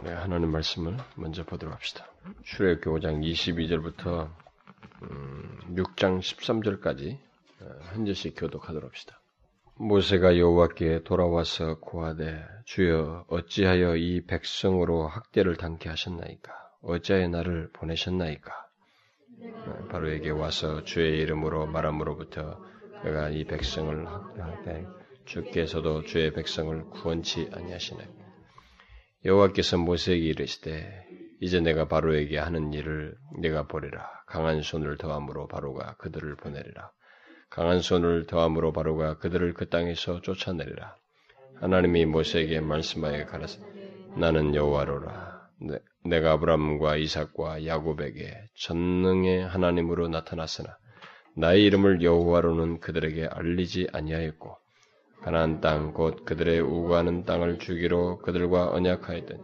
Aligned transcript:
우리 0.00 0.10
하나님 0.10 0.52
말씀을 0.52 0.96
먼저 1.16 1.44
보도록 1.44 1.74
합시다. 1.74 2.06
출애굽기 2.44 2.88
5장 2.88 3.20
22절부터 3.20 4.30
6장 5.74 6.20
13절까지 6.20 7.18
한 7.80 8.06
절씩 8.06 8.34
교독하도록 8.36 8.88
합시다. 8.88 9.20
모세가 9.74 10.38
여호와께 10.38 11.02
돌아와서 11.02 11.80
고하되 11.80 12.44
주여 12.64 13.24
어찌하여 13.28 13.96
이 13.96 14.24
백성으로 14.24 15.08
학대를 15.08 15.56
당케 15.56 15.88
하셨나이까 15.88 16.52
어찌하여 16.82 17.26
나를 17.28 17.70
보내셨나이까 17.72 18.52
바로에게 19.90 20.30
와서 20.30 20.84
주의 20.84 21.18
이름으로 21.18 21.66
말함으로부터 21.66 22.60
그가 23.02 23.30
이 23.30 23.44
백성을 23.44 24.06
학대 24.06 24.86
주께서도 25.24 26.02
주의 26.02 26.32
백성을 26.32 26.84
구원치 26.90 27.50
아니하시나이까 27.52 28.27
여호와께서 29.24 29.78
모세에게 29.78 30.24
이르시되 30.26 31.06
이제 31.40 31.60
내가 31.60 31.88
바로에게 31.88 32.38
하는 32.38 32.72
일을 32.72 33.16
내가 33.40 33.66
보리라. 33.66 34.08
강한 34.26 34.62
손을 34.62 34.96
더함으로 34.96 35.48
바로가 35.48 35.96
그들을 35.96 36.36
보내리라. 36.36 36.90
강한 37.50 37.80
손을 37.80 38.26
더함으로 38.26 38.72
바로가 38.72 39.18
그들을 39.18 39.54
그 39.54 39.68
땅에서 39.68 40.20
쫓아내리라. 40.20 40.96
하나님이 41.56 42.06
모세에게 42.06 42.60
말씀하여 42.60 43.26
가라사 43.26 43.60
나는 44.16 44.54
여호와로라. 44.54 45.48
내, 46.04 46.20
가 46.20 46.32
아브라함과 46.32 46.96
이삭과 46.96 47.66
야곱에게 47.66 48.32
전능의 48.54 49.46
하나님으로 49.46 50.08
나타났으나 50.08 50.78
나의 51.36 51.64
이름을 51.64 52.02
여호와로는 52.02 52.80
그들에게 52.80 53.26
알리지 53.26 53.88
아니하였고 53.92 54.56
가나안 55.22 55.60
땅 55.60 55.92
곧 55.92 56.24
그들의 56.24 56.60
우구하는 56.60 57.24
땅을 57.24 57.58
주기로 57.58 58.18
그들과 58.18 58.70
언약하였더니 58.70 59.40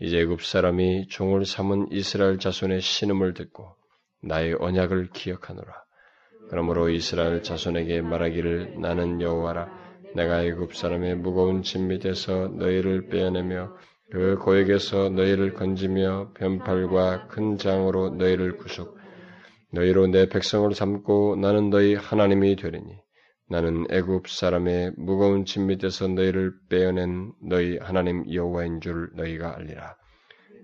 이제 0.00 0.20
애굽 0.20 0.42
사람이 0.42 1.08
종을 1.08 1.44
삼은 1.44 1.88
이스라엘 1.92 2.38
자손의 2.38 2.80
신음을 2.80 3.34
듣고 3.34 3.76
나의 4.22 4.56
언약을 4.58 5.10
기억하노라. 5.12 5.84
그러므로 6.50 6.88
이스라엘 6.88 7.42
자손에게 7.42 8.02
말하기를 8.02 8.80
나는 8.80 9.20
여호와라 9.20 9.68
내가 10.14 10.42
애굽 10.44 10.74
사람의 10.74 11.16
무거운 11.16 11.62
짐 11.62 11.88
밑에서 11.88 12.48
너희를 12.48 13.08
빼어내며 13.08 13.76
그 14.12 14.36
고액에서 14.38 15.10
너희를 15.10 15.54
건지며 15.54 16.32
변팔과 16.34 17.26
큰 17.28 17.56
장으로 17.58 18.10
너희를 18.10 18.56
구속 18.58 18.98
너희로 19.72 20.06
내 20.08 20.28
백성을 20.28 20.72
삼고 20.72 21.36
나는 21.36 21.70
너희 21.70 21.94
하나님이 21.94 22.56
되리니 22.56 23.03
나는 23.48 23.86
애굽 23.90 24.28
사람의 24.28 24.92
무거운 24.96 25.44
짐 25.44 25.66
밑에서 25.66 26.08
너희를 26.08 26.54
빼어낸 26.70 27.32
너희 27.42 27.78
하나님 27.78 28.24
여호와인 28.32 28.80
줄 28.80 29.10
너희가 29.14 29.54
알리라. 29.56 29.96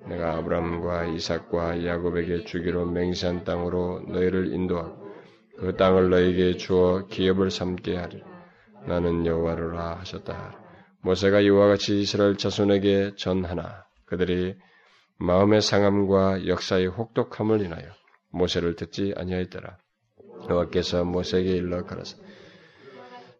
내가 0.09 0.37
아브라함과 0.37 1.05
이삭과 1.07 1.85
야곱에게 1.85 2.45
주기로 2.45 2.87
맹세한 2.87 3.45
땅으로 3.45 4.05
너희를 4.09 4.53
인도하고 4.55 5.11
그 5.59 5.77
땅을 5.77 6.09
너희에게 6.09 6.57
주어 6.57 7.07
기업을 7.07 7.51
삼게 7.51 7.97
하리라. 7.97 8.27
나는 8.87 9.27
여호와로라 9.27 9.99
하셨다. 9.99 10.59
모세가 11.03 11.41
이와 11.41 11.69
같이 11.69 12.01
이스라엘 12.01 12.37
자손에게 12.37 13.13
전하나 13.17 13.85
그들이 14.07 14.57
마음의 15.19 15.61
상함과 15.61 16.47
역사의 16.47 16.87
혹독함을 16.87 17.61
인하여 17.61 17.85
모세를 18.31 18.77
듣지 18.77 19.13
아니하였더라. 19.17 19.77
여호와께서 20.49 21.05
모세에게 21.05 21.51
일러 21.51 21.85
가라사 21.85 22.17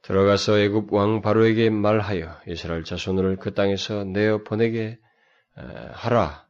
들어가서 0.03 0.59
애굽 0.59 0.93
왕 0.93 1.21
바로에게 1.21 1.71
말하여 1.71 2.37
이스라엘 2.47 2.85
자손을 2.85 3.37
그 3.37 3.53
땅에서 3.55 4.05
내어 4.05 4.43
보내게 4.43 4.99
하라. 5.93 6.47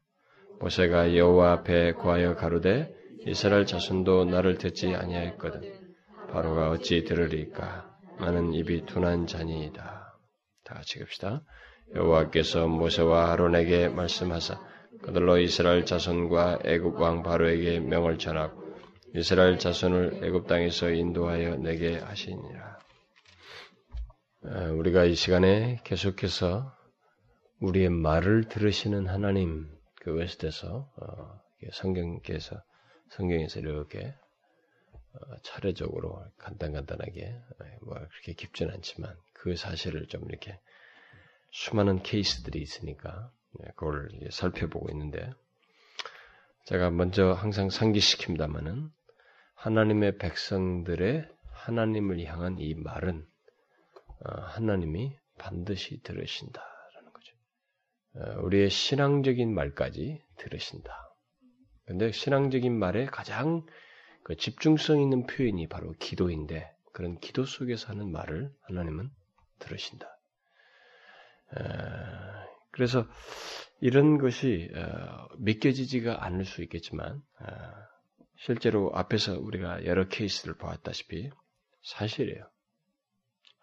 모세가 0.61 1.17
여호와 1.17 1.53
앞에 1.53 1.93
구하여 1.93 2.37
가로되 2.37 2.95
이스라엘 3.27 3.67
자손도 3.67 4.27
나를 4.27 4.59
듣지 4.59 4.95
아니하였거든. 4.95 5.63
바로가 6.31 6.71
어찌 6.71 7.05
들으리까? 7.05 7.91
나는 8.21 8.53
입이 8.55 8.87
둔한 8.87 9.27
자니이다. 9.27 10.15
다 10.65 10.75
같이 10.75 11.01
읍시다. 11.01 11.43
여호와께서 11.97 12.69
모세와 12.69 13.33
아론에게 13.33 13.89
말씀하사 13.89 14.61
그들로 15.03 15.39
이스라엘 15.39 15.85
자손과 15.85 16.61
애굽 16.65 17.01
왕 17.01 17.23
바로에게 17.23 17.81
명을 17.81 18.19
전하고 18.19 18.63
이스라엘 19.17 19.59
자손을 19.59 20.21
애굽 20.23 20.47
땅에서 20.47 20.91
인도하여 20.91 21.57
내게 21.57 21.99
하시니라. 21.99 22.70
우리가 24.43 25.05
이 25.05 25.15
시간에 25.15 25.79
계속해서 25.85 26.75
우리의 27.61 27.91
말을 27.91 28.49
들으시는 28.49 29.07
하나님 29.07 29.71
그것에 29.97 30.39
대해서 30.39 30.91
어, 30.97 31.41
성경께서 31.73 32.63
성경에서 33.11 33.61
이렇게 33.61 34.15
어, 35.13 35.37
차례적으로 35.43 36.25
간단간단하게 36.39 37.39
뭐 37.83 37.95
그렇게 37.97 38.33
깊진 38.33 38.71
않지만 38.71 39.15
그 39.35 39.57
사실을 39.57 40.07
좀 40.07 40.25
이렇게 40.31 40.59
수많은 41.51 42.03
케이스들이 42.03 42.63
있으니까 42.63 43.31
네, 43.59 43.71
그걸 43.77 44.09
살펴보고 44.31 44.91
있는데 44.91 45.31
제가 46.65 46.91
먼저 46.91 47.33
항상 47.33 47.69
상기시킵니다마는 47.69 48.91
하나님의 49.55 50.17
백성들의 50.17 51.29
하나님을 51.53 52.25
향한 52.25 52.57
이 52.59 52.75
말은 52.75 53.19
어, 53.19 53.40
하나님이 54.25 55.17
반드시 55.39 56.03
들으신다라는 56.03 57.13
거죠. 57.13 57.37
어, 58.15 58.43
우리의 58.43 58.71
신앙적인 58.71 59.53
말까지 59.55 60.23
들으신다. 60.37 60.93
근데 61.87 62.13
신앙적인 62.13 62.79
말에 62.79 63.07
가장 63.07 63.65
그 64.23 64.37
집중성 64.37 65.01
있는 65.01 65.27
표현이 65.27 65.69
바로 65.69 65.93
기도인데 65.99 66.71
그런 66.93 67.19
기도 67.19 67.45
속에서 67.45 67.89
하는 67.89 68.13
말을 68.13 68.53
하나님은 68.63 69.11
들으신다. 69.59 70.07
어, 71.57 71.63
그래서 72.71 73.07
이런 73.81 74.19
것이 74.19 74.71
믿겨지지가 75.39 76.25
않을 76.25 76.45
수 76.45 76.63
있겠지만 76.63 77.21
실제로 78.37 78.93
앞에서 78.95 79.39
우리가 79.39 79.85
여러 79.87 80.07
케이스를 80.07 80.55
보았다시피 80.55 81.31
사실이에요. 81.83 82.49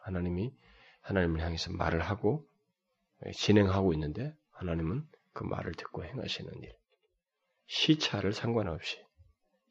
하나님이 0.08 0.54
하나님을 1.02 1.42
향해서 1.42 1.74
말을 1.74 2.02
하고 2.02 2.48
진행하고 3.34 3.94
있는데 3.94 4.34
하나님은 4.52 5.06
그 5.34 5.44
말을 5.44 5.74
듣고 5.74 6.04
행하시는 6.06 6.52
일. 6.64 6.76
시차를 7.68 8.32
상관없이 8.34 8.98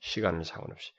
시간을 0.01 0.45
상관없이 0.45 0.93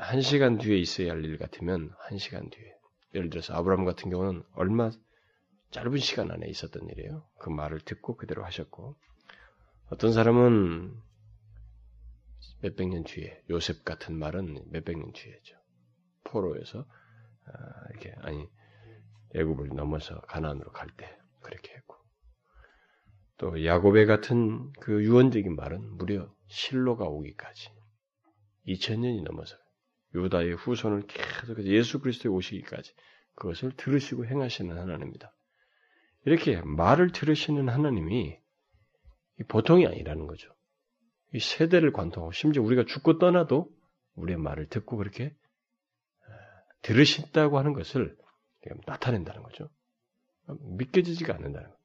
한 0.00 0.20
시간 0.20 0.58
뒤에 0.58 0.78
있어야 0.78 1.10
할 1.12 1.24
일 1.24 1.38
같으면 1.38 1.90
한 1.98 2.18
시간 2.18 2.48
뒤에 2.48 2.74
예를 3.14 3.30
들어서 3.30 3.54
아브라함 3.54 3.84
같은 3.84 4.10
경우는 4.10 4.44
얼마 4.54 4.90
짧은 5.72 5.98
시간 5.98 6.30
안에 6.30 6.46
있었던 6.46 6.88
일이에요. 6.88 7.26
그 7.38 7.50
말을 7.50 7.80
듣고 7.80 8.16
그대로 8.16 8.44
하셨고 8.44 8.96
어떤 9.90 10.12
사람은 10.12 10.94
몇백 12.62 12.88
년 12.88 13.02
뒤에 13.04 13.42
요셉 13.50 13.84
같은 13.84 14.14
말은 14.16 14.70
몇백 14.70 14.96
년 14.98 15.12
뒤에죠. 15.12 15.56
포로에서 16.24 16.86
아, 17.46 17.75
이렇게 17.96 18.14
아니 18.20 18.48
애굽을 19.34 19.68
넘어서 19.74 20.20
가나안으로 20.22 20.70
갈 20.72 20.88
때 20.96 21.16
그렇게 21.40 21.74
했고 21.74 21.96
또 23.38 23.64
야곱의 23.64 24.06
같은 24.06 24.72
그 24.80 25.04
유언적인 25.04 25.54
말은 25.56 25.96
무려 25.96 26.32
실로가 26.48 27.04
오기까지 27.06 27.70
2000년이 28.66 29.22
넘어서 29.22 29.56
유다의 30.14 30.54
후손을 30.54 31.06
계속해서 31.06 31.64
예수 31.64 32.00
그리스도에 32.00 32.32
오시기까지 32.32 32.94
그것을 33.34 33.72
들으시고 33.76 34.24
행하시는 34.26 34.76
하나님입니다. 34.76 35.32
이렇게 36.24 36.60
말을 36.62 37.12
들으시는 37.12 37.68
하나님이 37.68 38.38
보통이 39.48 39.86
아니라는 39.86 40.26
거죠. 40.26 40.48
이 41.34 41.38
세대를 41.38 41.92
관통하고 41.92 42.32
심지어 42.32 42.62
우리가 42.62 42.84
죽고 42.86 43.18
떠나도 43.18 43.70
우리의 44.14 44.38
말을 44.38 44.68
듣고 44.68 44.96
그렇게 44.96 45.36
들으신다고 46.82 47.58
하는 47.58 47.72
것을 47.72 48.16
나타낸다는 48.86 49.42
거죠. 49.42 49.68
믿겨지지가 50.76 51.34
않는다는 51.34 51.68
거예요. 51.68 51.78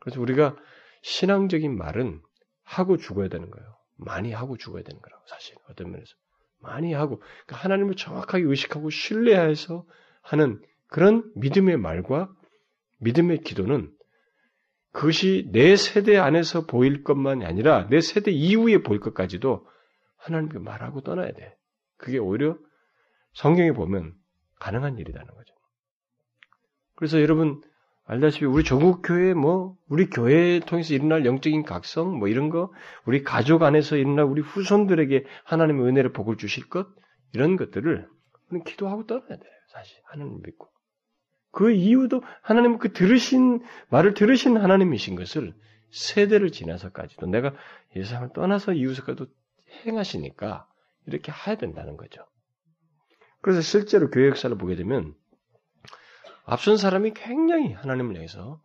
그래서 0.00 0.20
우리가 0.20 0.56
신앙적인 1.02 1.76
말은 1.76 2.20
하고 2.64 2.96
죽어야 2.96 3.28
되는 3.28 3.50
거예요. 3.50 3.76
많이 3.96 4.32
하고 4.32 4.56
죽어야 4.56 4.82
되는 4.82 5.00
거라고 5.00 5.24
사실 5.26 5.54
어떤 5.68 5.90
면에서 5.92 6.14
많이 6.58 6.92
하고 6.92 7.18
그러니까 7.18 7.56
하나님을 7.56 7.94
정확하게 7.94 8.44
의식하고 8.44 8.90
신뢰해서 8.90 9.84
하는 10.22 10.60
그런 10.88 11.30
믿음의 11.36 11.76
말과 11.76 12.32
믿음의 13.00 13.42
기도는 13.42 13.92
그것이 14.92 15.48
내 15.52 15.74
세대 15.76 16.18
안에서 16.18 16.66
보일 16.66 17.02
것만이 17.02 17.44
아니라 17.44 17.88
내 17.88 18.00
세대 18.00 18.30
이후에 18.30 18.82
보일 18.82 19.00
것까지도 19.00 19.66
하나님께 20.18 20.58
말하고 20.58 21.00
떠나야 21.00 21.32
돼. 21.32 21.56
그게 21.96 22.18
오히려 22.18 22.56
성경에 23.32 23.72
보면 23.72 24.14
가능한 24.62 24.96
일이라는 24.96 25.26
거죠. 25.34 25.54
그래서 26.94 27.20
여러분 27.20 27.60
알다시피 28.04 28.44
우리 28.44 28.62
조국 28.62 29.02
교회 29.02 29.34
뭐 29.34 29.76
우리 29.88 30.08
교회 30.08 30.60
통해서 30.60 30.94
일어날 30.94 31.26
영적인 31.26 31.64
각성 31.64 32.18
뭐 32.18 32.28
이런 32.28 32.48
거 32.48 32.72
우리 33.04 33.24
가족 33.24 33.64
안에서 33.64 33.96
일어날 33.96 34.24
우리 34.24 34.40
후손들에게 34.40 35.24
하나님의 35.44 35.86
은혜를 35.86 36.12
복을 36.12 36.36
주실 36.36 36.68
것 36.68 36.86
이런 37.32 37.56
것들을 37.56 38.08
우리는 38.50 38.64
기도하고 38.64 39.06
떠나야 39.06 39.28
돼요. 39.28 39.52
사실 39.72 39.98
하나님 40.04 40.40
믿고 40.42 40.68
그 41.50 41.72
이유도 41.72 42.22
하나님 42.40 42.78
그 42.78 42.92
들으신 42.92 43.64
말을 43.90 44.14
들으신 44.14 44.56
하나님이신 44.56 45.16
것을 45.16 45.54
세대를 45.90 46.52
지나서까지도 46.52 47.26
내가 47.26 47.52
예상을 47.96 48.30
떠나서 48.32 48.74
이웃을까지도 48.74 49.26
행하시니까 49.86 50.68
이렇게 51.06 51.32
해야 51.32 51.56
된다는 51.56 51.96
거죠. 51.96 52.24
그래서 53.42 53.60
실제로 53.60 54.08
교회 54.10 54.28
역사를 54.28 54.56
보게 54.56 54.76
되면 54.76 55.14
앞선 56.44 56.76
사람이 56.76 57.12
굉장히 57.14 57.72
하나님을 57.72 58.16
향해서 58.16 58.60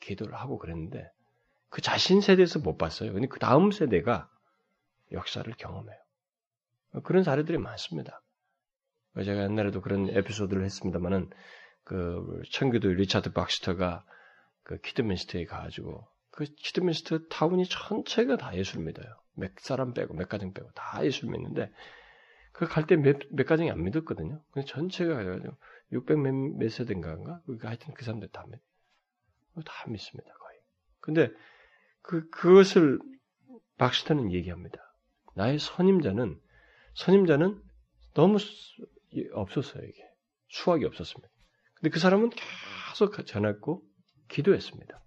기도를 0.00 0.34
하고 0.34 0.58
그랬는데 0.58 1.10
그 1.70 1.82
자신 1.82 2.20
세대에서 2.20 2.60
못 2.60 2.78
봤어요. 2.78 3.12
근데 3.12 3.26
그 3.26 3.38
다음 3.38 3.70
세대가 3.70 4.30
역사를 5.12 5.50
경험해요. 5.52 5.98
그런 7.04 7.22
사례들이 7.22 7.58
많습니다. 7.58 8.22
제가 9.16 9.44
옛날에도 9.44 9.80
그런 9.80 10.08
에피소드를 10.08 10.64
했습니다만은 10.64 11.30
그 11.84 12.42
청교도 12.52 12.88
리차드 12.88 13.32
박스터가 13.32 14.04
그 14.62 14.78
키더민스터에 14.78 15.44
가가지고 15.46 16.06
그 16.30 16.44
키더민스터 16.44 17.18
타운이 17.30 17.64
전체가 17.66 18.36
다 18.36 18.54
예수 18.56 18.84
믿어요. 18.84 19.06
몇 19.34 19.52
사람 19.58 19.94
빼고 19.94 20.14
몇 20.14 20.28
가정 20.28 20.52
빼고 20.52 20.70
다 20.72 21.04
예수 21.04 21.30
믿는데 21.30 21.70
그 22.58 22.66
갈 22.66 22.86
때 22.86 22.96
몇 22.96 23.28
몇 23.30 23.46
가정이 23.46 23.70
안 23.70 23.84
믿었거든요. 23.84 24.42
근데 24.50 24.66
전체가 24.66 25.14
가지고 25.14 25.56
600 25.92 26.18
몇, 26.18 26.34
몇 26.58 26.68
세대인가인가? 26.70 27.40
그러니까 27.44 27.68
하여튼 27.68 27.94
그 27.94 28.04
사람들 28.04 28.28
다 28.28 28.44
믿, 28.48 28.60
다 29.64 29.84
믿습니다, 29.88 30.32
거의. 30.34 30.58
근데 31.00 31.30
그, 32.02 32.28
그것을 32.30 32.98
박스터는 33.76 34.32
얘기합니다. 34.32 34.78
나의 35.36 35.60
선임자는, 35.60 36.40
선임자는 36.94 37.62
너무 38.14 38.38
없었어요, 39.34 39.84
이게. 39.84 40.02
수학이 40.48 40.84
없었습니다. 40.84 41.28
근데 41.74 41.90
그 41.90 42.00
사람은 42.00 42.30
계속 42.30 43.24
전했고, 43.24 43.84
기도했습니다. 44.28 45.00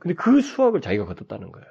근데 0.00 0.14
그 0.14 0.40
수학을 0.40 0.80
자기가 0.80 1.04
거뒀다는 1.04 1.52
거예요. 1.52 1.68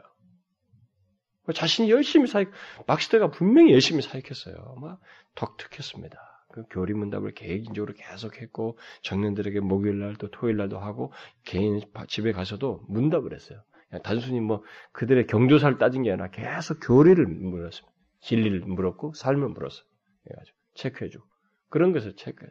자신이 1.53 1.89
열심히 1.89 2.27
사역, 2.27 2.51
박스터가 2.85 3.31
분명히 3.31 3.73
열심히 3.73 4.01
사역했어요. 4.01 4.75
막 4.81 4.99
독특했습니다. 5.35 6.17
그 6.53 6.63
교리 6.71 6.93
문답을 6.93 7.33
계획적으로 7.33 7.93
계속했고 7.93 8.77
청년들에게 9.03 9.59
목요일 9.59 9.99
날 9.99 10.15
또 10.17 10.29
토요일 10.31 10.57
날도 10.57 10.79
하고 10.79 11.11
개인 11.45 11.81
집에 12.07 12.31
가서도 12.31 12.85
문답을 12.87 13.33
했어요. 13.33 13.61
단순히 14.03 14.39
뭐 14.39 14.63
그들의 14.91 15.27
경조사를 15.27 15.77
따진 15.77 16.03
게 16.03 16.11
아니라 16.11 16.29
계속 16.29 16.79
교리를 16.81 17.25
물었습니다. 17.25 17.95
진리를 18.21 18.61
물었고 18.61 19.13
삶을 19.13 19.49
물었어요. 19.49 19.85
그래가지고 20.23 20.57
체크해주고 20.75 21.25
그런 21.69 21.93
것을 21.93 22.15
체크해. 22.15 22.49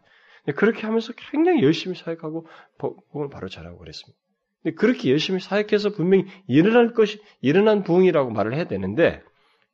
그렇게 0.56 0.82
하면서 0.82 1.12
굉장히 1.16 1.62
열심히 1.64 1.96
사역하고 1.96 2.46
복음을 2.78 3.28
바로 3.28 3.48
잘하고 3.48 3.78
그랬습니다. 3.78 4.16
그렇게 4.72 5.10
열심히 5.10 5.40
사역해서 5.40 5.90
분명히 5.90 6.26
일어날 6.46 6.92
것이 6.92 7.20
일어난 7.40 7.82
부흥이라고 7.82 8.30
말을 8.30 8.54
해야 8.54 8.64
되는데 8.64 9.22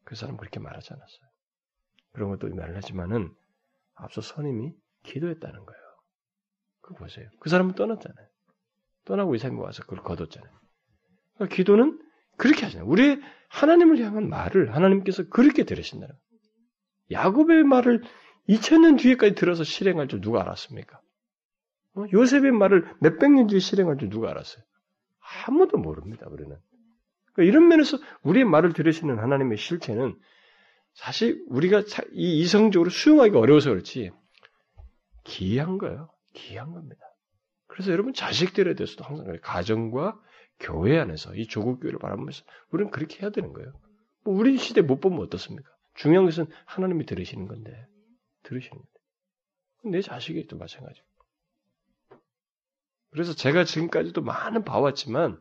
그 0.05 0.15
사람 0.15 0.37
그렇게 0.37 0.61
말하지 0.61 0.93
않았어요. 0.93 1.29
그런 2.13 2.31
것도 2.31 2.55
말을 2.55 2.77
하지만은 2.77 3.33
앞서 3.95 4.21
선임이 4.21 4.73
기도했다는 5.05 5.65
거예요. 5.65 5.83
그거 6.81 6.97
보세요. 6.97 7.29
그 7.41 7.49
사람은 7.49 7.75
떠났잖아요. 7.75 8.27
떠나고 9.05 9.35
이 9.35 9.39
사람이 9.39 9.59
와서 9.61 9.83
그걸 9.83 10.03
거뒀잖아요. 10.03 10.53
그러니까 11.35 11.57
기도는 11.57 11.99
그렇게 12.37 12.65
하잖아요. 12.67 12.89
우리 12.89 13.21
하나님을 13.49 13.99
향한 14.01 14.29
말을 14.29 14.75
하나님께서 14.75 15.29
그렇게 15.29 15.65
들으신다는 15.65 16.15
거예요. 16.15 16.23
야곱의 17.11 17.65
말을 17.65 18.03
2000년 18.49 18.99
뒤에까지 18.99 19.35
들어서 19.35 19.65
실행할 19.65 20.09
줄 20.09 20.21
누가 20.21 20.41
알았습니까? 20.41 21.01
어? 21.95 22.05
요셉의 22.13 22.53
말을 22.53 22.87
몇백 23.01 23.33
년 23.33 23.47
뒤에 23.47 23.59
실행할 23.59 23.99
줄 23.99 24.09
누가 24.09 24.31
알았어요? 24.31 24.65
아무도 25.47 25.79
모릅니다, 25.79 26.27
우리는. 26.29 26.57
그러니까 27.33 27.51
이런 27.51 27.69
면에서 27.69 27.99
우리의 28.23 28.45
말을 28.45 28.73
들으시는 28.73 29.19
하나님의 29.19 29.59
실체는 29.59 30.19
사실 30.95 31.43
우리가 31.49 31.83
이 32.13 32.41
이성적으로 32.41 32.91
수용하기가 32.91 33.39
어려워서 33.39 33.71
그렇지 33.71 34.11
기이한 35.25 35.79
거예요. 35.79 36.11
기이한 36.35 36.73
겁니다. 36.73 37.01
그래서 37.67 37.91
여러분 37.91 38.13
자식들에 38.13 38.75
대해서도 38.75 39.05
항상. 39.05 39.39
가정과 39.43 40.21
교회 40.61 40.99
안에서 40.99 41.35
이 41.35 41.47
조국 41.47 41.81
교회를 41.81 41.99
바라보면서 41.99 42.45
우리는 42.71 42.91
그렇게 42.91 43.23
해야 43.23 43.31
되는 43.31 43.53
거예요. 43.53 43.73
뭐 44.25 44.35
우리 44.35 44.59
시대 44.59 44.83
못 44.83 45.01
보면 45.01 45.21
어떻습니까? 45.21 45.71
중요한 45.95 46.27
것은 46.27 46.47
하나님이 46.67 47.07
들으시는 47.07 47.47
건데 47.47 47.87
들으시는 48.45 48.77
건데 48.77 48.93
내 49.85 50.03
자식이 50.03 50.47
또 50.47 50.57
마찬가지고. 50.59 51.07
그래서 53.13 53.35
제가 53.35 53.65
지금까지도 53.65 54.23
많은 54.23 54.65
봐왔지만 54.65 55.41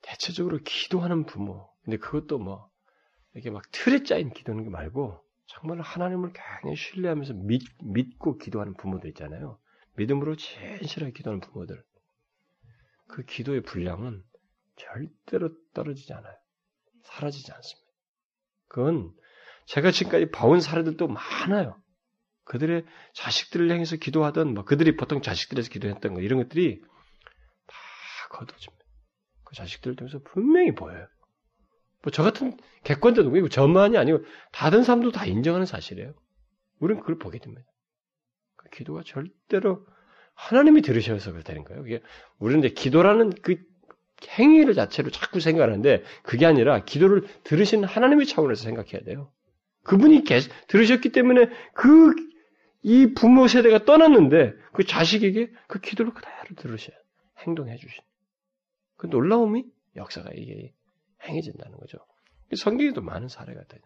대체적으로 0.00 0.58
기도하는 0.64 1.26
부모 1.26 1.68
근데 1.82 1.98
그것도 1.98 2.38
뭐 2.38 2.70
이렇게 3.34 3.50
막 3.50 3.62
틀에 3.72 4.02
짜인 4.02 4.30
기도하는 4.30 4.64
게 4.64 4.70
말고 4.70 5.22
정말 5.46 5.80
하나님을 5.80 6.32
굉장히 6.32 6.76
신뢰하면서 6.76 7.34
믿, 7.34 7.62
믿고 7.82 8.38
기도하는 8.38 8.74
부모들 8.74 9.08
있잖아요. 9.10 9.58
믿음으로 9.96 10.36
진실하게 10.36 11.12
기도하는 11.12 11.40
부모들. 11.40 11.82
그 13.08 13.24
기도의 13.24 13.62
분량은 13.62 14.22
절대로 14.76 15.50
떨어지지 15.74 16.12
않아요. 16.12 16.34
사라지지 17.02 17.52
않습니다. 17.52 17.92
그건 18.68 19.14
제가 19.66 19.90
지금까지 19.90 20.30
봐온 20.30 20.60
사례들도 20.60 21.08
많아요. 21.08 21.80
그들의 22.46 22.84
자식들을 23.14 23.70
향해서 23.70 23.96
기도하던, 23.96 24.54
뭐 24.54 24.64
그들이 24.64 24.96
보통 24.96 25.20
자식들에서 25.20 25.68
기도했던 25.70 26.14
거, 26.14 26.20
이런 26.20 26.42
것들이 26.42 26.80
다 27.66 27.76
거둬집니다. 28.30 28.84
그 29.44 29.54
자식들을 29.54 29.96
통해서 29.96 30.20
분명히 30.24 30.74
보여요. 30.74 31.06
뭐 32.02 32.12
저 32.12 32.22
같은 32.22 32.56
객관적인 32.84 33.32
거고 33.32 33.48
저만이 33.48 33.98
아니고 33.98 34.24
다른 34.52 34.84
사람도 34.84 35.10
다 35.10 35.26
인정하는 35.26 35.66
사실이에요. 35.66 36.14
우리는 36.78 37.00
그걸 37.00 37.18
보게 37.18 37.38
됩니다. 37.38 37.66
그 38.56 38.68
기도가 38.70 39.02
절대로 39.04 39.84
하나님이 40.34 40.82
들으셔서 40.82 41.32
그렇다는 41.32 41.64
거예요. 41.64 41.84
이게 41.86 42.02
우리는 42.38 42.64
이제 42.64 42.74
기도라는 42.74 43.30
그 43.42 43.56
행위를 44.38 44.74
자체로 44.74 45.10
자꾸 45.10 45.40
생각하는데 45.40 46.04
그게 46.22 46.46
아니라 46.46 46.84
기도를 46.84 47.26
들으시는 47.44 47.88
하나님의 47.88 48.26
차원에서 48.26 48.62
생각해야 48.62 49.02
돼요. 49.02 49.32
그분이 49.82 50.24
계속 50.24 50.52
들으셨기 50.68 51.10
때문에 51.10 51.50
그 51.74 52.14
이 52.88 53.14
부모 53.14 53.48
세대가 53.48 53.84
떠났는데 53.84 54.54
그 54.72 54.84
자식에게 54.84 55.50
그 55.66 55.80
기도를 55.80 56.14
그대로 56.14 56.54
들으셔야 56.54 56.96
행동해 57.38 57.76
주신 57.76 58.00
그 58.96 59.08
놀라움이 59.08 59.64
역사가 59.96 60.30
이게 60.34 60.72
행해진다는 61.24 61.78
거죠. 61.78 61.98
성경에도 62.56 63.02
많은 63.02 63.26
사례가 63.26 63.60
있다. 63.60 63.76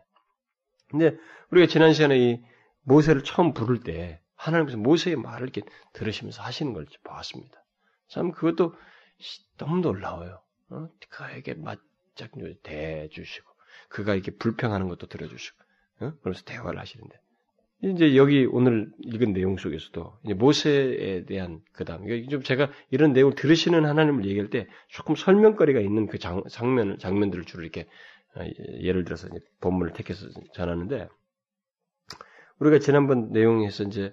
근데 0.91 1.17
우리가 1.51 1.67
지난 1.67 1.95
시간에 1.95 2.19
이 2.19 2.43
모세를 2.83 3.25
처음 3.25 3.55
부를 3.55 3.81
때 3.81 4.21
하나님께서 4.35 4.77
모세의 4.77 5.17
말을 5.17 5.49
이렇게 5.49 5.63
들으시면서 5.95 6.43
하시는 6.43 6.75
걸 6.75 6.85
보았습니다. 7.03 7.65
참 8.09 8.33
그것도 8.33 8.75
너무 9.57 9.81
놀라워요. 9.81 10.43
어? 10.69 10.89
그에게 11.09 11.55
맞짝 11.55 12.33
대주시고 12.65 13.51
그가 13.89 14.13
이렇게 14.13 14.31
불평하는 14.33 14.89
것도 14.89 15.07
들어주시고 15.07 15.57
어? 16.01 16.13
그러면서 16.21 16.45
대화를 16.45 16.79
하시는데 16.79 17.19
이제 17.83 18.15
여기 18.15 18.45
오늘 18.45 18.93
읽은 18.99 19.33
내용 19.33 19.57
속에서도 19.57 20.19
모세에 20.37 21.25
대한 21.25 21.63
그다음 21.73 22.07
좀 22.29 22.43
제가 22.43 22.71
이런 22.91 23.13
내용을 23.15 23.35
들으시는 23.35 23.87
하나님을 23.87 24.27
얘기할 24.27 24.51
때 24.51 24.67
조금 24.89 25.15
설명거리가 25.15 25.81
있는 25.81 26.07
그 26.07 26.19
장, 26.19 26.43
장면 26.51 26.99
장면들을 26.99 27.45
주로 27.45 27.63
이렇게 27.63 27.89
어, 28.37 28.45
예를 28.81 29.05
들어서 29.05 29.29
본문을 29.61 29.95
택해서 29.95 30.29
전하는데 30.53 31.09
우리가 32.59 32.81
지난번 32.81 33.33
내용에서 33.33 33.85
이제 33.85 34.13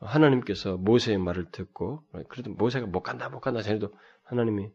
하나님께서 0.00 0.76
모세의 0.76 1.18
말을 1.18 1.46
듣고 1.52 2.02
그래도 2.28 2.50
모세가 2.50 2.86
못 2.86 3.02
간다 3.02 3.28
못 3.28 3.38
간다 3.40 3.62
전에도 3.62 3.94
하나님이 4.24 4.70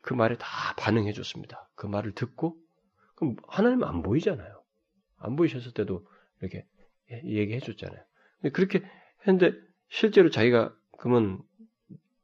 그 0.00 0.14
말에 0.14 0.36
다 0.38 0.46
반응해 0.78 1.12
줬습니다. 1.12 1.68
그 1.74 1.86
말을 1.86 2.12
듣고 2.12 2.56
그럼 3.16 3.34
하나님은 3.48 3.86
안 3.86 4.02
보이잖아요. 4.02 4.62
안 5.18 5.34
보이셨을 5.36 5.72
때도 5.72 6.06
이렇게 6.40 6.58
예, 6.58 6.64
얘기해 7.12 7.60
줬잖아요. 7.60 8.02
그렇게 8.52 8.82
했는데 9.26 9.56
실제로 9.88 10.30
자기가 10.30 10.74
그러면 10.98 11.42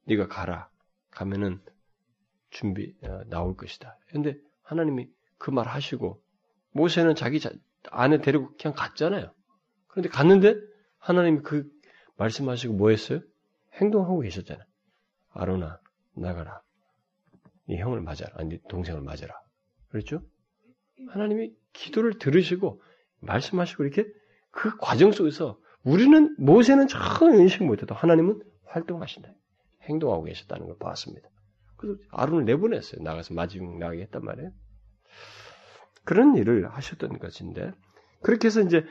네가 0.05 0.29
가라. 0.29 0.69
가면은 1.11 1.61
준비 2.51 2.95
어, 3.03 3.25
나올 3.29 3.57
것이다. 3.57 3.99
근데 4.09 4.39
하나님이 4.63 5.09
그 5.39 5.51
말 5.51 5.67
하시고 5.67 6.23
모세는 6.73 7.15
자기 7.15 7.41
아내 7.91 8.21
데리고 8.21 8.55
그냥 8.61 8.75
갔잖아요. 8.75 9.33
그런데 9.89 10.09
갔는데 10.09 10.57
하나님이 10.99 11.41
그 11.43 11.69
말씀하시고 12.17 12.75
뭐 12.75 12.91
했어요? 12.91 13.21
행동하고 13.75 14.21
계셨잖아요. 14.21 14.67
아로나 15.31 15.81
나가라. 16.15 16.63
이 17.69 17.77
형을 17.77 18.01
맞아라. 18.01 18.33
아니 18.35 18.59
동생을 18.69 19.01
맞아라. 19.03 19.35
그렇죠? 19.89 20.23
하나님이 21.09 21.53
기도를 21.73 22.19
들으시고 22.19 22.83
말씀하시고 23.21 23.85
이렇게 23.85 24.07
그 24.57 24.75
과정 24.79 25.13
속에서 25.13 25.59
우리는 25.85 26.35
모세는 26.39 26.89
전혀 26.89 27.39
인식 27.39 27.63
못해도 27.63 27.95
하나님은 27.95 28.41
활동하신다. 28.65 29.29
행동하고 29.83 30.25
계셨다는 30.25 30.67
걸 30.67 30.79
봤습니다. 30.79 31.29
그래서 31.77 32.01
아론을 32.11 32.47
내보냈어요. 32.47 33.03
나가서 33.03 33.35
마지막 33.35 33.79
나가게 33.79 34.01
했단 34.03 34.25
말이에요. 34.25 34.51
그런 36.05 36.37
일을 36.37 36.69
하셨던 36.71 37.19
것인데 37.19 37.73
그렇게 38.23 38.47
해서 38.47 38.63
이제 38.63 38.85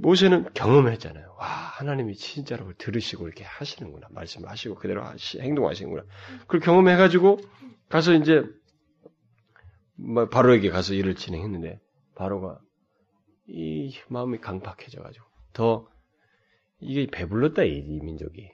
모세는 0.00 0.52
경험했잖아요. 0.54 1.36
와 1.38 1.46
하나님이 1.46 2.16
진짜로 2.16 2.72
들으시고 2.76 3.26
이렇게 3.26 3.44
하시는구나 3.44 4.08
말씀을 4.10 4.50
하시고 4.50 4.74
그대로 4.74 5.04
하시, 5.04 5.40
행동하시는구나. 5.40 6.04
그걸 6.42 6.60
경험해가지고 6.60 7.38
가서 7.88 8.12
이제 8.12 8.44
뭐 9.94 10.28
바로에게 10.28 10.70
가서 10.70 10.94
일을 10.94 11.14
진행했는데 11.14 11.80
바로가 12.16 12.60
이 13.48 13.94
마음이 14.08 14.38
강팍해져가지고 14.38 15.24
더 15.52 15.88
이게 16.80 17.06
배불렀다 17.06 17.64
이, 17.64 17.72
이 17.72 18.00
민족이 18.00 18.52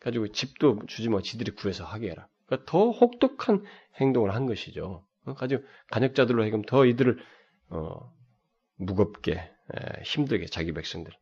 가지고 0.00 0.28
집도 0.28 0.78
주지 0.86 1.08
마 1.08 1.20
지들이 1.20 1.52
구해서 1.52 1.84
하게 1.84 2.10
해라. 2.10 2.28
그러니까 2.46 2.70
더 2.70 2.90
혹독한 2.90 3.64
행동을 4.00 4.34
한 4.34 4.46
것이죠. 4.46 5.04
어, 5.24 5.34
가지고 5.34 5.64
간역자들로 5.90 6.42
하여금 6.42 6.62
더 6.62 6.86
이들을 6.86 7.18
어, 7.70 8.12
무겁게 8.76 9.32
에, 9.32 10.02
힘들게 10.04 10.46
자기 10.46 10.72
백성들. 10.72 11.12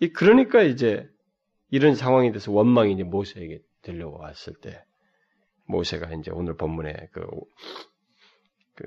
이 0.00 0.12
그러니까 0.12 0.62
이제 0.62 1.08
이런 1.70 1.94
상황에 1.94 2.30
대해서 2.30 2.52
원망이 2.52 2.92
이제 2.92 3.02
모세에게 3.02 3.60
들려왔을 3.82 4.54
때 4.60 4.84
모세가 5.66 6.12
이제 6.14 6.30
오늘 6.30 6.56
본문에 6.56 7.08
그, 7.12 7.26
그 8.74 8.86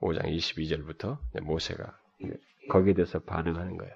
5장 0.00 0.24
22절부터 0.36 1.18
모세가 1.42 1.98
거기에 2.68 2.94
대해서 2.94 3.20
반응하는 3.20 3.76
거예요. 3.76 3.92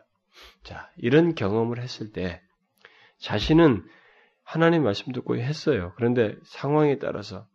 자, 0.63 0.91
이런 0.97 1.35
경험을 1.35 1.81
했을 1.81 2.13
때 2.13 2.41
자신은 3.19 3.85
하나님 4.43 4.83
말씀 4.83 5.13
듣고 5.13 5.37
했어요. 5.37 5.93
그런데 5.97 6.37
상황에 6.45 6.99
따라서 6.99 7.47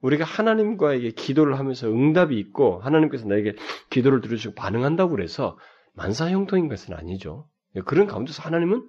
우리가 0.00 0.24
하나님과에게 0.24 1.10
기도를 1.12 1.58
하면서 1.58 1.88
응답이 1.88 2.38
있고 2.38 2.80
하나님께서 2.80 3.26
나에게 3.26 3.56
기도를 3.90 4.20
들으시고 4.20 4.54
반응한다고 4.54 5.10
그래서 5.10 5.58
만사형통인 5.94 6.68
것은 6.68 6.94
아니죠. 6.94 7.48
그런 7.86 8.06
가운데서 8.06 8.42
하나님은 8.42 8.88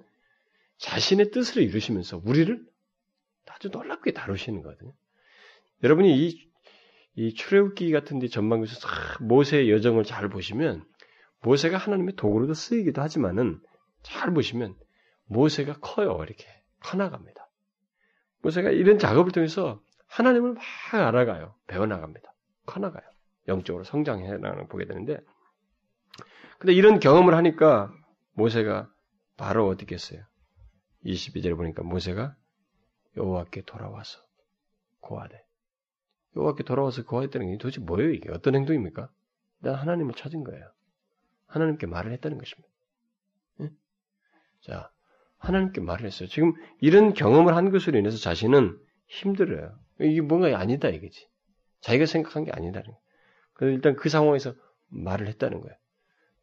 자신의 0.78 1.32
뜻을 1.32 1.64
이루시면서 1.64 2.22
우리를 2.24 2.62
아주 3.50 3.70
놀랍게 3.70 4.12
다루시는 4.12 4.62
거거든요. 4.62 4.92
여러분이 5.84 6.28
이, 6.28 6.50
이 7.16 7.34
출애굽기 7.34 7.92
같은 7.92 8.20
데 8.20 8.28
전망에서 8.28 8.76
모세의 9.22 9.72
여정을 9.72 10.04
잘 10.04 10.30
보시면 10.30 10.86
모세가 11.42 11.78
하나님의 11.78 12.16
도구로도 12.16 12.54
쓰이기도 12.54 13.02
하지만은 13.02 13.62
잘 14.04 14.34
보시면 14.34 14.76
모세가 15.26 15.80
커요. 15.80 16.18
이렇게 16.24 16.46
커나갑니다. 16.82 17.50
모세가 18.42 18.70
이런 18.72 19.00
작업을 19.00 19.32
통해서 19.32 19.82
하나님을 20.08 20.54
막 20.54 20.64
알아가요. 20.94 21.56
배워나갑니다. 21.68 22.34
커나가요. 22.66 23.04
영적으로 23.48 23.84
성장해 23.84 24.26
나가는 24.38 24.58
걸 24.58 24.68
보게 24.68 24.86
되는데 24.86 25.20
근데 26.60 26.74
이런 26.74 27.00
경험을 27.00 27.36
하니까 27.36 27.94
모세가 28.34 28.92
바로 29.38 29.68
어떻게 29.68 29.96
했어요? 29.96 30.24
22절에 31.06 31.56
보니까 31.56 31.84
모세가 31.84 32.36
여호와께 33.16 33.62
돌아와서 33.62 34.20
고하되 35.00 35.44
여호와께 36.36 36.64
돌아와서 36.64 37.04
고하했다는 37.04 37.52
게 37.52 37.58
도대체 37.58 37.82
뭐예요 37.82 38.12
이게 38.12 38.32
어떤 38.32 38.56
행동입니까? 38.56 39.10
난 39.60 39.76
하나님을 39.76 40.14
찾은 40.14 40.44
거예요. 40.44 40.72
하나님께 41.48 41.88
말을 41.88 42.12
했다는 42.14 42.38
것입니다. 42.38 42.70
예? 43.62 43.70
자, 44.62 44.92
하나님께 45.38 45.82
말을 45.82 46.06
했어요. 46.06 46.28
지금 46.30 46.54
이런 46.80 47.14
경험을 47.14 47.56
한 47.56 47.72
것으로 47.72 47.98
인해서 47.98 48.18
자신은 48.18 48.78
힘들어요. 49.08 49.78
이게 50.00 50.22
뭔가 50.22 50.58
아니다 50.58 50.90
이거지. 50.90 51.28
자기가 51.82 52.06
생각한 52.06 52.44
게 52.44 52.52
아니다는 52.52 52.86
거예요. 52.86 53.00
그래서 53.54 53.76
일단 53.76 53.96
그 53.96 54.10
상황에서 54.10 54.54
말을 54.90 55.28
했다는 55.28 55.62
거예요. 55.62 55.76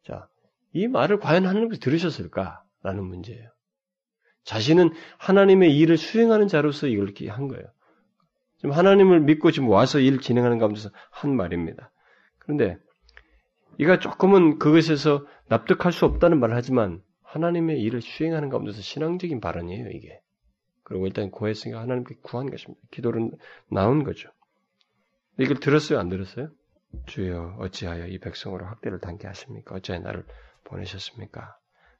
자, 0.03 0.27
이 0.73 0.87
말을 0.87 1.19
과연 1.19 1.45
하나님께서 1.45 1.79
들으셨을까라는 1.79 3.03
문제예요. 3.03 3.49
자신은 4.43 4.91
하나님의 5.17 5.77
일을 5.77 5.97
수행하는 5.97 6.47
자로서 6.47 6.87
이걸 6.87 7.05
이렇게 7.05 7.29
한 7.29 7.47
거예요. 7.47 7.65
지금 8.57 8.71
하나님을 8.71 9.21
믿고 9.21 9.51
지금 9.51 9.69
와서 9.69 9.99
일 9.99 10.19
진행하는 10.19 10.59
가운데서 10.59 10.89
한 11.09 11.35
말입니다. 11.35 11.91
그런데 12.39 12.77
이가 13.77 13.99
조금은 13.99 14.59
그것에서 14.59 15.25
납득할 15.47 15.91
수 15.91 16.05
없다는 16.05 16.39
말을 16.39 16.55
하지만 16.55 17.01
하나님의 17.23 17.81
일을 17.81 18.01
수행하는 18.01 18.49
가운데서 18.49 18.81
신앙적인 18.81 19.41
발언이에요, 19.41 19.89
이게. 19.89 20.19
그리고 20.83 21.07
일단 21.07 21.31
고했으니까 21.31 21.81
하나님께 21.81 22.15
구한 22.21 22.49
것입니다. 22.49 22.79
기도를 22.91 23.31
나온 23.69 24.03
거죠. 24.03 24.29
이걸 25.37 25.59
들었어요, 25.59 25.99
안 25.99 26.09
들었어요? 26.09 26.49
주여, 27.07 27.57
어찌하여 27.59 28.07
이 28.07 28.19
백성으로 28.19 28.65
학대를 28.65 28.99
당케 28.99 29.27
하십니까? 29.27 29.75
어찌하여 29.75 30.01
나를 30.01 30.25
보내셨습니까? 30.63 31.57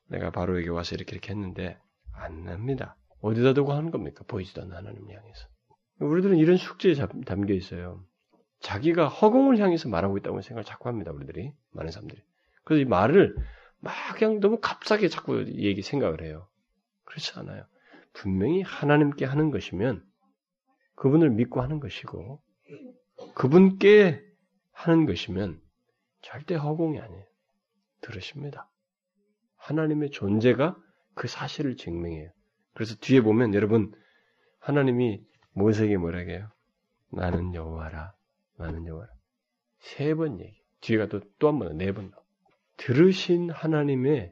내가 0.08 0.32
바로 0.32 0.58
여기 0.58 0.70
와서 0.70 0.96
이렇게 0.96 1.14
이렇게 1.14 1.34
했는데, 1.34 1.78
안 2.14 2.46
납니다. 2.46 2.96
어디다 3.22 3.54
두고 3.54 3.74
하는 3.74 3.92
겁니까? 3.92 4.24
보이지도 4.28 4.62
않는 4.62 4.76
하나님 4.76 5.02
향해서. 5.10 5.48
우리들은 6.00 6.38
이런 6.38 6.58
숙제에 6.58 6.94
담겨 7.26 7.54
있어요. 7.54 8.04
자기가 8.60 9.08
허공을 9.08 9.60
향해서 9.60 9.90
말하고 9.90 10.18
있다고 10.18 10.42
생각을 10.42 10.64
자꾸 10.64 10.90
합니다. 10.90 11.12
우리들이 11.12 11.54
많은 11.72 11.92
사람들이. 11.92 12.22
그래서 12.64 12.82
이 12.82 12.86
말을 12.86 13.36
막 13.80 13.94
그냥 14.16 14.40
너무 14.40 14.60
값싸게 14.60 15.08
자꾸 15.10 15.46
얘기 15.46 15.82
생각을 15.82 16.24
해요. 16.24 16.48
그렇지 17.04 17.34
않아요. 17.40 17.66
분명히 18.14 18.62
하나님께 18.62 19.26
하는 19.26 19.52
것이면 19.52 20.04
그분을 20.96 21.30
믿고 21.30 21.62
하는 21.62 21.80
것이고 21.80 22.42
그분께 23.36 24.24
하는 24.72 25.06
것이면 25.06 25.62
절대 26.22 26.56
허공이 26.56 27.00
아니에요. 27.00 27.26
들으십니다. 28.02 28.70
하나님의 29.58 30.12
존재가 30.12 30.76
그 31.14 31.28
사실을 31.28 31.76
증명해요. 31.78 32.32
그래서 32.74 32.96
뒤에 32.96 33.22
보면 33.22 33.54
여러분 33.54 33.94
하나님이 34.60 35.24
모세에게 35.54 35.98
뭐라고 35.98 36.30
해요? 36.32 36.50
나는 37.12 37.54
여호와라. 37.54 38.15
나는 38.58 38.86
여호와라. 38.86 39.10
세번 39.80 40.40
얘기. 40.40 40.58
뒤에가 40.82 41.08
또 41.08 41.22
또 41.40 41.50
한 41.50 41.60
번, 41.60 41.78
네 41.78 41.92
번. 41.92 42.12
들으신 42.78 43.50
하나님의 43.50 44.32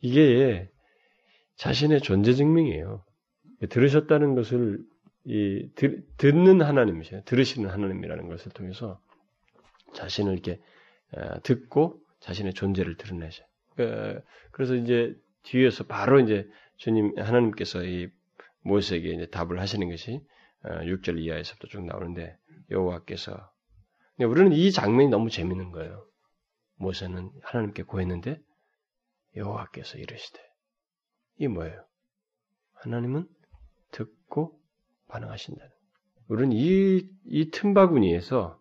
이게 0.00 0.70
자신의 1.56 2.00
존재 2.00 2.32
증명이에요. 2.32 3.04
들으셨다는 3.68 4.34
것을 4.34 4.78
이 5.24 5.70
들, 5.74 6.04
듣는 6.16 6.62
하나님이세요. 6.62 7.22
들으시는 7.24 7.68
하나님이라는 7.68 8.28
것을 8.28 8.52
통해서 8.52 9.00
자신을 9.94 10.32
이렇게 10.34 10.60
듣고 11.42 12.00
자신의 12.20 12.54
존재를 12.54 12.96
드러내셔. 12.96 13.44
그, 13.76 14.20
그래서 14.52 14.74
이제 14.74 15.14
뒤에서 15.42 15.84
바로 15.84 16.20
이제 16.20 16.48
주님 16.76 17.18
하나님께서 17.18 17.84
이 17.84 18.08
모세에게 18.62 19.10
이제 19.10 19.26
답을 19.26 19.60
하시는 19.60 19.88
것이 19.88 20.20
6절 20.64 21.16
어, 21.16 21.18
이하에서부터 21.18 21.68
쭉 21.68 21.84
나오는데 21.84 22.36
여호와께서 22.70 23.50
우리는 24.20 24.52
이 24.52 24.72
장면이 24.72 25.08
너무 25.08 25.30
재밌는 25.30 25.70
거예요. 25.70 26.04
모세는 26.76 27.30
하나님께 27.42 27.84
구했는데 27.84 28.40
여호와께서 29.36 29.98
이르시되 29.98 30.40
이게 31.36 31.48
뭐예요? 31.48 31.84
하나님은 32.74 33.28
듣고 33.90 34.60
반응하신다는. 35.08 35.70
우리는 36.28 36.52
이, 36.52 37.08
이 37.26 37.50
틈바구니에서 37.50 38.58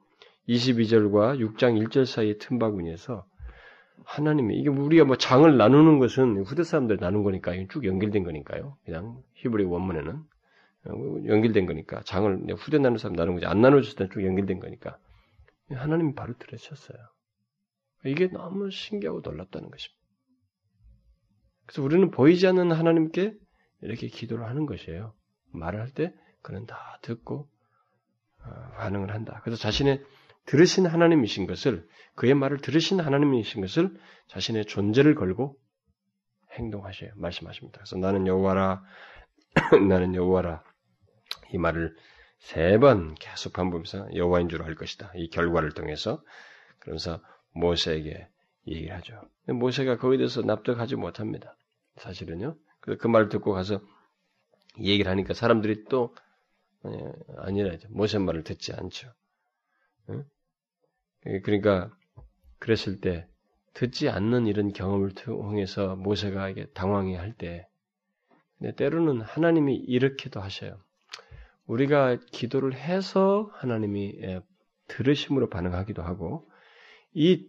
22절과 0.47 1.39
6장 1.39 1.83
1절 1.83 2.05
사이의 2.05 2.37
틈바구니에서 2.37 3.25
하나님이 4.05 4.57
이게 4.57 4.69
우리가 4.69 5.03
뭐 5.03 5.17
장을 5.17 5.57
나누는 5.57 5.99
것은 5.99 6.43
후대 6.43 6.63
사람들 6.63 6.97
나눈 6.97 7.23
거니까 7.23 7.51
쭉 7.69 7.85
연결된 7.85 8.23
거니까요. 8.23 8.77
그냥 8.85 9.21
히브리 9.35 9.65
원문에는 9.65 10.15
어, 10.15 10.23
연결된 10.87 11.65
거니까 11.65 12.01
장을 12.03 12.45
후대 12.57 12.77
나누는 12.77 12.97
사람 12.97 13.15
나눈 13.15 13.35
거지 13.35 13.45
안 13.45 13.61
나눠줬을 13.61 13.97
때는 13.97 14.11
쭉 14.11 14.25
연결된 14.25 14.59
거니까 14.59 14.97
하나님이 15.69 16.13
바로 16.15 16.33
들으셨어요. 16.37 16.97
이게 18.05 18.27
너무 18.27 18.71
신기하고 18.71 19.21
놀랍다는 19.21 19.69
것입니다. 19.69 19.97
그래서 21.65 21.83
우리는 21.83 22.09
보이지 22.11 22.47
않는 22.47 22.71
하나님께 22.71 23.35
이렇게 23.81 24.07
기도를 24.07 24.45
하는 24.45 24.65
것이에요. 24.65 25.13
말을 25.51 25.81
할 25.81 25.91
때 25.93 26.13
그는 26.41 26.65
다 26.65 26.99
듣고 27.01 27.49
어, 28.45 28.71
반응을 28.77 29.13
한다. 29.13 29.41
그래서 29.43 29.59
자신의 29.61 30.01
들으신 30.45 30.85
하나님이신 30.85 31.45
것을 31.45 31.85
그의 32.15 32.33
말을 32.33 32.59
들으신 32.59 33.01
하나님이신 33.01 33.59
것을 33.59 33.93
자신의 34.29 34.65
존재를 34.65 35.15
걸고 35.15 35.57
행동하셔요. 36.53 37.11
말씀하십니다. 37.15 37.79
그래서 37.79 37.97
나는 37.97 38.27
여호와라 38.27 38.81
나는 39.89 40.15
여호와라 40.15 40.63
이 41.53 41.57
말을 41.57 41.95
세 42.39 42.77
번 42.77 43.15
계속 43.15 43.53
반복해서 43.53 44.13
여호와인 44.15 44.49
줄 44.49 44.61
알 44.61 44.75
것이다. 44.75 45.11
이 45.15 45.29
결과를 45.29 45.71
통해서 45.71 46.23
그러면서 46.79 47.21
모세에게 47.53 48.27
얘기를 48.67 48.95
하죠. 48.97 49.21
모세가 49.47 49.97
거기에 49.97 50.17
대해서 50.17 50.41
납득하지 50.41 50.95
못합니다. 50.95 51.55
사실은요. 51.95 52.55
그 52.81 53.07
말을 53.07 53.29
듣고 53.29 53.53
가서 53.53 53.81
얘기를 54.79 55.09
하니까 55.09 55.33
사람들이 55.33 55.85
또 55.85 56.15
아니라 57.37 57.75
모세 57.89 58.19
말을 58.19 58.43
듣지 58.43 58.73
않죠. 58.73 59.11
그러니까 61.21 61.91
그랬을 62.59 63.01
때 63.01 63.27
듣지 63.73 64.09
않는 64.09 64.47
이런 64.47 64.71
경험을 64.73 65.13
통해서 65.13 65.95
모세가 65.95 66.49
이게 66.49 66.65
당황해 66.67 67.15
할 67.15 67.33
때, 67.33 67.67
근데 68.57 68.75
때로는 68.75 69.21
하나님이 69.21 69.75
이렇게도 69.75 70.39
하셔요. 70.39 70.79
우리가 71.67 72.17
기도를 72.31 72.73
해서 72.73 73.49
하나님이 73.53 74.19
예, 74.21 74.41
들으심으로 74.87 75.49
반응하기도 75.49 76.01
하고, 76.01 76.49
이 77.13 77.47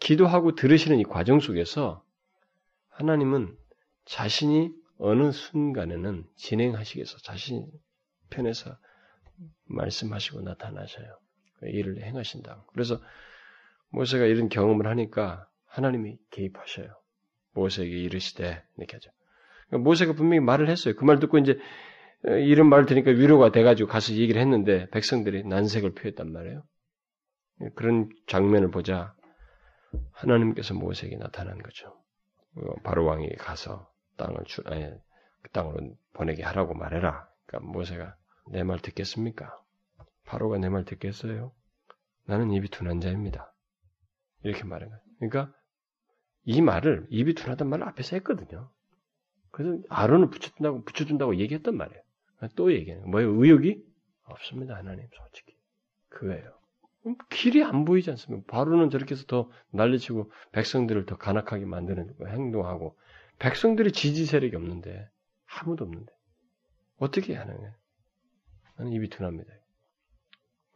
기도하고 0.00 0.54
들으시는 0.54 0.98
이 1.00 1.04
과정 1.04 1.40
속에서 1.40 2.04
하나님은 2.90 3.56
자신이 4.04 4.70
어느 4.98 5.32
순간에는 5.32 6.24
진행하시겠어. 6.36 7.18
자신 7.18 7.66
편에서 8.30 8.76
말씀하시고 9.64 10.42
나타나셔요. 10.42 11.06
일을 11.62 12.02
행하신다. 12.02 12.64
그래서 12.72 13.00
모세가 13.90 14.26
이런 14.26 14.48
경험을 14.48 14.86
하니까 14.86 15.48
하나님이 15.66 16.18
개입하셔요. 16.30 16.88
모세에게 17.54 17.96
이르시되 17.96 18.62
이렇게 18.76 18.96
하죠. 18.96 19.10
그러니까 19.68 19.84
모세가 19.84 20.12
분명히 20.12 20.40
말을 20.40 20.68
했어요. 20.68 20.94
그 20.96 21.04
말 21.04 21.18
듣고 21.18 21.38
이제 21.38 21.58
이런 22.26 22.68
말을 22.68 22.86
들으니까 22.86 23.10
위로가 23.10 23.52
돼가지고 23.52 23.88
가서 23.88 24.14
얘기를 24.14 24.40
했는데 24.40 24.88
백성들이 24.90 25.44
난색을 25.44 25.94
표했단 25.94 26.32
말이에요. 26.32 26.62
그런 27.74 28.08
장면을 28.26 28.70
보자 28.70 29.14
하나님께서 30.12 30.74
모세에게 30.74 31.16
나타난 31.16 31.62
거죠. 31.62 31.94
바로 32.82 33.04
왕이 33.04 33.28
가서 33.36 33.90
땅을 34.16 34.44
주, 34.46 34.62
아니, 34.66 34.84
그 35.42 35.50
땅으로 35.50 35.94
보내게 36.14 36.42
하라고 36.42 36.74
말해라. 36.74 37.28
그러니까 37.46 37.72
모세가 37.72 38.16
내 38.50 38.62
말 38.62 38.78
듣겠습니까? 38.80 39.54
바로가 40.24 40.58
내 40.58 40.68
말 40.68 40.84
듣겠어요? 40.84 41.52
나는 42.26 42.50
입이 42.52 42.68
둔한 42.68 43.00
자입니다. 43.00 43.52
이렇게 44.42 44.64
말한 44.64 44.88
거예요. 44.88 45.02
그러니까 45.18 45.54
이 46.44 46.62
말을 46.62 47.06
입이 47.10 47.34
둔하단 47.34 47.68
말을 47.68 47.86
앞에서 47.88 48.16
했거든요. 48.16 48.70
그래서 49.50 49.78
아론을 49.88 50.30
붙여준다고 50.30 50.84
붙여준다고 50.84 51.36
얘기했단 51.36 51.76
말이에요. 51.76 52.02
또 52.54 52.72
얘기해요. 52.72 53.02
뭐예요? 53.06 53.30
의욕이 53.42 53.82
없습니다. 54.24 54.76
하나님 54.76 55.06
솔직히 55.12 55.54
그거예요. 56.08 56.54
길이 57.28 57.62
안 57.62 57.84
보이지 57.84 58.10
않습니까? 58.10 58.44
바로는 58.50 58.90
저렇게 58.90 59.14
해서 59.14 59.24
더 59.26 59.50
난리치고 59.70 60.30
백성들을 60.52 61.04
더 61.06 61.16
간악하게 61.16 61.66
만드는 61.66 62.14
행동하고 62.26 62.96
백성들이 63.38 63.92
지지 63.92 64.24
세력이 64.24 64.56
없는데 64.56 65.08
아무도 65.46 65.84
없는데 65.84 66.12
어떻게 66.96 67.34
하는 67.34 67.56
거예요? 67.56 67.72
나는 68.78 68.92
입이 68.92 69.10
둔합니다. 69.10 69.50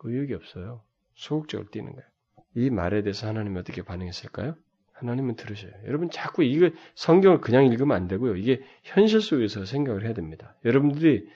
의욕이 0.01 0.35
없어요. 0.35 0.83
소극적으로 1.15 1.71
뛰는 1.71 1.93
거예요. 1.93 2.09
이 2.55 2.71
말에 2.71 3.03
대해서 3.03 3.27
하나님이 3.27 3.59
어떻게 3.59 3.83
반응했을까요? 3.83 4.57
하나님은 4.93 5.37
들으셔요. 5.37 5.73
여러분 5.87 6.11
자꾸 6.11 6.43
이거 6.43 6.71
성경을 6.95 7.41
그냥 7.41 7.65
읽으면 7.67 7.97
안 7.97 8.09
되고요. 8.09 8.37
이게 8.37 8.63
현실 8.83 9.21
속에서 9.21 9.65
생각을 9.65 10.05
해야 10.05 10.13
됩니다. 10.13 10.57
여러분들이 10.65 11.29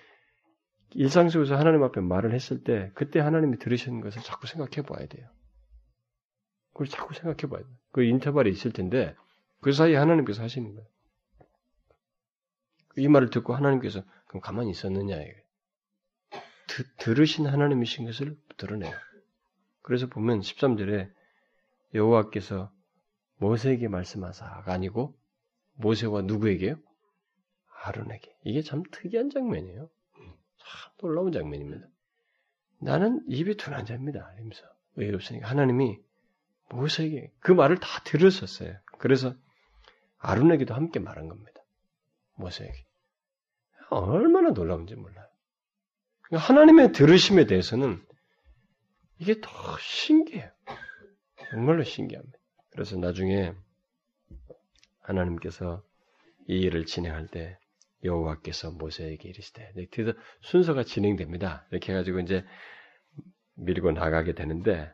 일상 0.95 1.29
속에서 1.29 1.57
하나님 1.57 1.83
앞에 1.83 2.01
말을 2.01 2.33
했을 2.33 2.63
때 2.65 2.91
그때 2.95 3.21
하나님이 3.21 3.59
들으시는 3.59 4.01
것을 4.01 4.23
자꾸 4.23 4.47
생각해 4.47 4.87
봐야 4.87 5.07
돼요. 5.07 5.29
그걸 6.73 6.87
자꾸 6.87 7.15
생각해 7.15 7.51
봐야 7.51 7.63
돼요. 7.63 7.77
그 7.93 8.03
인터벌이 8.03 8.51
있을 8.51 8.73
텐데 8.73 9.15
그 9.61 9.73
사이에 9.73 9.97
하나님께서 9.97 10.43
하시는 10.43 10.75
거예요. 10.75 10.89
이 12.97 13.09
말을 13.09 13.31
듣고 13.31 13.55
하나님께서 13.55 14.03
그럼 14.27 14.41
가만히 14.41 14.71
있었느냐 14.71 15.17
이게. 15.17 15.43
들으신 16.99 17.47
하나님이신 17.47 18.07
것을 18.07 18.37
드러내요. 18.57 18.93
그래서 19.83 20.07
보면 20.07 20.41
13절에 20.41 21.13
여호와께서 21.95 22.73
모세에게 23.37 23.89
말씀하사가 23.89 24.73
아니고 24.73 25.19
모세와 25.75 26.23
누구에게요? 26.23 26.77
아론에게. 27.83 28.35
이게 28.45 28.63
참 28.63 28.83
특이한 28.91 29.31
장면이에요. 29.31 29.91
참 30.63 30.93
놀라운 31.01 31.33
장면입니다. 31.33 31.87
나는 32.81 33.23
입이 33.29 33.57
둔한 33.57 33.85
자입니다. 33.85 34.33
이러면서 34.35 34.65
왜 34.95 35.13
없으니까 35.15 35.49
하나님이 35.49 35.99
모세에게 36.71 37.33
그 37.41 37.53
말을 37.53 37.79
다 37.79 37.87
들었었어요. 38.05 38.79
그래서 38.99 39.35
아론에게도 40.19 40.75
함께 40.75 41.01
말한 41.01 41.29
겁니다. 41.29 41.61
모세에게. 42.35 42.87
얼마나 43.91 44.51
놀라운지 44.51 44.95
몰라요. 44.95 45.27
그러니까 46.23 46.49
하나님의 46.49 46.93
들으심에 46.93 47.47
대해서는 47.47 48.03
이게 49.19 49.41
더 49.41 49.51
신기해요. 49.79 50.51
정말로 51.51 51.83
신기합니다. 51.83 52.39
그래서 52.71 52.97
나중에 52.97 53.55
하나님께서 55.01 55.85
이 56.49 56.59
일을 56.61 56.87
진행할 56.87 57.27
때 57.29 57.59
여호와께서 58.05 58.73
모세에게 58.73 59.29
이르시되 59.29 59.73
그래서 59.91 60.13
순서가 60.41 60.85
진행됩니다. 60.85 61.67
이렇게 61.71 61.93
해가지고 61.93 62.21
이제 62.21 62.45
밀고 63.57 63.93
나가게 63.93 64.33
되는데 64.35 64.91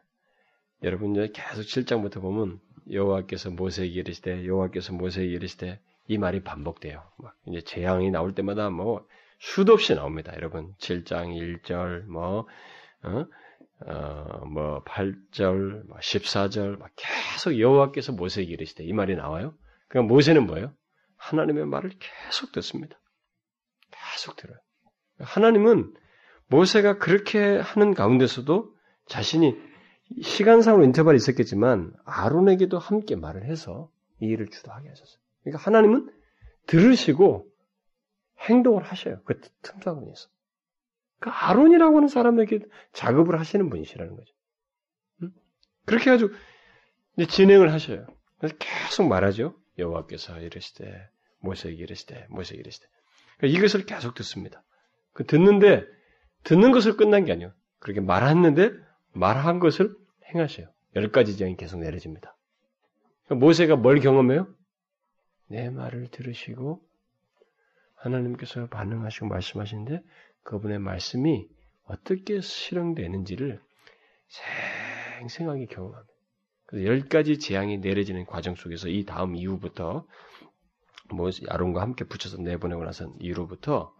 여러분 0.82 1.12
이제 1.12 1.30
계속 1.32 1.62
7장부터 1.62 2.20
보면 2.20 2.60
여호와께서 2.90 3.50
모세에게 3.50 4.00
이르시되 4.00 4.46
여호와께서 4.46 4.92
모세에게 4.92 5.32
이르시되 5.32 5.80
이 6.08 6.18
말이 6.18 6.42
반복돼요. 6.42 7.02
막 7.18 7.34
이제 7.46 7.60
재앙이 7.60 8.10
나올 8.10 8.34
때마다 8.34 8.70
뭐 8.70 9.06
수도 9.38 9.72
없이 9.74 9.94
나옵니다. 9.94 10.32
여러분 10.36 10.74
7장 10.78 11.62
1절 11.62 12.04
뭐 12.06 12.46
어? 13.02 13.26
어, 13.86 14.44
뭐 14.46 14.82
8절, 14.84 15.88
14절 15.88 16.78
뭐 16.78 16.88
계속 16.96 17.58
여호와께서 17.58 18.12
모세에게 18.12 18.52
이르시되 18.52 18.84
이 18.84 18.92
말이 18.92 19.14
나와요. 19.14 19.54
그러니까 19.88 20.12
모세는 20.12 20.46
뭐예요? 20.46 20.72
하나님의 21.18 21.66
말을 21.66 21.90
계속 21.98 22.52
듣습니다. 22.52 22.98
계속 23.90 24.36
들어요. 24.36 24.58
하나님은 25.18 25.94
모세가 26.48 26.98
그렇게 26.98 27.58
하는 27.58 27.94
가운데서도 27.94 28.74
자신이 29.06 29.56
시간상으로 30.22 30.84
인터벌이 30.84 31.16
있었겠지만 31.16 31.92
아론에게도 32.04 32.78
함께 32.78 33.16
말을 33.16 33.44
해서 33.44 33.90
이 34.20 34.26
일을 34.26 34.48
주도하게 34.48 34.88
하셨어요. 34.88 35.18
그러니까 35.42 35.62
하나님은 35.64 36.10
들으시고 36.66 37.46
행동을 38.40 38.82
하셔요. 38.82 39.22
그 39.24 39.40
틈사군에서. 39.62 40.28
그 41.20 41.30
아론이라고 41.30 41.96
하는 41.96 42.08
사람에게 42.08 42.60
작업을 42.92 43.38
하시는 43.38 43.68
분이시라는 43.68 44.16
거죠. 44.16 44.32
그렇게 45.84 46.10
해가지고 46.10 46.32
진행을 47.28 47.72
하셔요. 47.72 48.06
그래서 48.38 48.54
계속 48.58 49.08
말하죠. 49.08 49.56
여호와께서 49.78 50.40
이르시되 50.40 51.08
모세에게 51.40 51.82
이르시되 51.82 52.26
모세에게 52.30 52.60
이르시되 52.60 52.86
그러니까 53.38 53.58
이것을 53.58 53.86
계속 53.86 54.14
듣습니다. 54.14 54.62
그 55.12 55.24
듣는데 55.24 55.84
듣는 56.44 56.72
것을 56.72 56.96
끝난 56.96 57.24
게 57.24 57.32
아니에요. 57.32 57.52
그렇게 57.78 58.00
말했는데 58.00 58.72
말한 59.12 59.58
것을 59.58 59.94
행하셔요. 60.34 60.68
열 60.96 61.10
가지 61.10 61.36
재앙이 61.36 61.56
계속 61.56 61.78
내려집니다. 61.78 62.36
그러니까 63.24 63.46
모세가 63.46 63.76
뭘 63.76 64.00
경험해요? 64.00 64.48
내 65.48 65.70
말을 65.70 66.08
들으시고 66.10 66.82
하나님께서 67.94 68.66
반응하시고 68.68 69.26
말씀하시는데 69.26 70.02
그분의 70.42 70.78
말씀이 70.78 71.48
어떻게 71.84 72.40
실행되는지를 72.40 73.60
생생하게 75.20 75.66
경험합니다. 75.66 76.17
그래서 76.68 76.86
열 76.86 77.08
가지 77.08 77.38
재앙이 77.38 77.78
내려지는 77.78 78.26
과정 78.26 78.54
속에서 78.54 78.88
이 78.88 79.04
다음 79.06 79.34
이후부터 79.34 80.06
뭐 81.10 81.30
아론과 81.48 81.80
함께 81.80 82.04
붙여서 82.04 82.42
내보내고 82.42 82.84
나선 82.84 83.14
이후로부터 83.20 83.96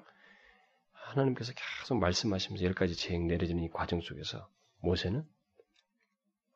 하나님께서 0.93 1.55
계속 1.55 1.99
말씀하시면서 1.99 2.65
열 2.67 2.75
가지 2.75 2.95
재앙 2.95 3.27
내려지는 3.27 3.63
이 3.63 3.71
과정 3.71 4.03
속에서 4.03 4.51
모세는 4.83 5.25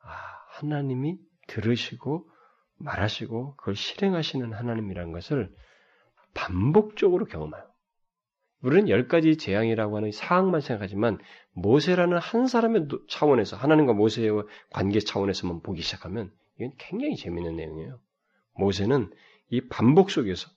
아 0.03 0.09
하나님이 0.49 1.17
들으시고 1.47 2.29
말하시고 2.75 3.55
그걸 3.55 3.75
실행하시는 3.75 4.53
하나님이라는 4.53 5.11
것을 5.13 5.51
반복적으로 6.35 7.25
경험해요. 7.25 7.72
우리는 8.63 8.87
열 8.87 9.07
가지 9.07 9.37
재앙이라고 9.37 9.97
하는 9.97 10.11
사항만 10.11 10.61
생각하지만 10.61 11.19
모세라는 11.51 12.17
한 12.17 12.47
사람의 12.47 12.87
차원에서 13.09 13.57
하나님과 13.57 13.93
모세의 13.93 14.31
관계 14.71 14.99
차원에서만 14.99 15.61
보기 15.61 15.81
시작하면 15.81 16.31
이건 16.57 16.71
굉장히 16.77 17.17
재미있는 17.17 17.57
내용이에요. 17.57 17.99
모세는 18.55 19.11
이 19.49 19.61
반복 19.67 20.11
속에서 20.11 20.49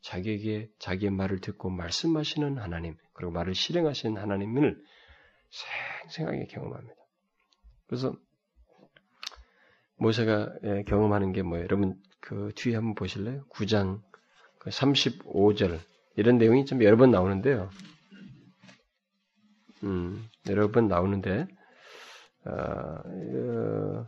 자기에게 0.00 0.70
자기의 0.78 1.10
말을 1.10 1.40
듣고 1.40 1.68
말씀하시는 1.68 2.58
하나님 2.58 2.96
그리고 3.12 3.30
말을 3.32 3.54
실행하시는 3.54 4.20
하나님을 4.20 4.82
생생하게 5.50 6.46
경험합니다. 6.46 6.94
그래서 7.86 8.16
모세가 9.96 10.54
예, 10.64 10.82
경험하는 10.84 11.32
게 11.32 11.42
뭐예요? 11.42 11.64
여러분 11.64 12.00
그 12.20 12.52
뒤에 12.56 12.74
한번 12.74 12.94
보실래요? 12.94 13.44
9장 13.50 14.02
35절 14.60 15.78
그 15.78 15.93
이런 16.16 16.38
내용이 16.38 16.64
좀 16.64 16.82
여러 16.82 16.96
번 16.96 17.10
나오는데요. 17.10 17.70
음, 19.82 20.24
여러 20.48 20.70
번 20.70 20.88
나오는데 20.88 21.46
어, 22.46 22.50
어, 22.50 24.06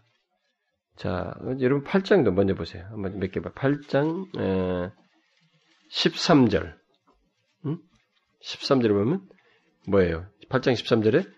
자, 0.97 1.35
여러분 1.61 1.85
8장도 1.85 2.33
먼저 2.33 2.55
보세요. 2.55 2.85
한번 2.91 3.19
몇 3.19 3.31
개 3.31 3.41
봐. 3.41 3.51
8장 3.53 4.27
에, 4.39 4.91
13절. 5.93 6.75
음? 7.67 7.79
13절에 8.43 8.89
보면 8.89 9.29
뭐예요? 9.89 10.27
8장 10.49 10.73
13절에 10.73 11.31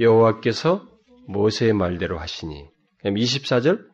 여호와께서 0.00 0.86
모세의 1.28 1.72
말대로 1.72 2.18
하시니. 2.18 2.68
그럼 3.00 3.14
24절 3.14 3.86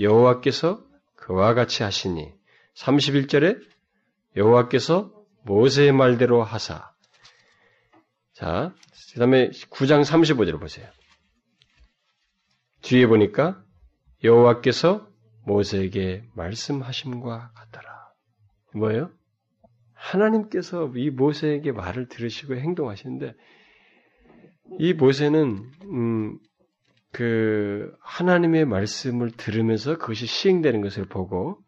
여호와께서 0.00 0.84
그와 1.16 1.54
같이 1.54 1.82
하시니. 1.82 2.32
31절에 2.76 3.60
여호와께서 4.36 5.12
모세의 5.44 5.92
말대로 5.92 6.42
하사. 6.42 6.90
자, 8.32 8.74
그 9.12 9.18
다음에 9.18 9.50
9장 9.50 10.04
35절을 10.04 10.60
보세요. 10.60 10.88
뒤에 12.82 13.06
보니까 13.06 13.62
여호와께서 14.22 15.08
모세에게 15.44 16.24
말씀하심과 16.34 17.52
같더라. 17.54 17.88
뭐예요? 18.74 19.10
하나님께서 19.94 20.92
이 20.94 21.10
모세에게 21.10 21.72
말을 21.72 22.08
들으시고 22.08 22.56
행동하시는데 22.56 23.34
이 24.78 24.92
모세는 24.92 25.70
음, 25.84 26.38
그 27.12 27.92
하나님의 28.00 28.66
말씀을 28.66 29.30
들으면서 29.30 29.96
그것이 29.98 30.26
시행되는 30.26 30.82
것을 30.82 31.06
보고 31.06 31.58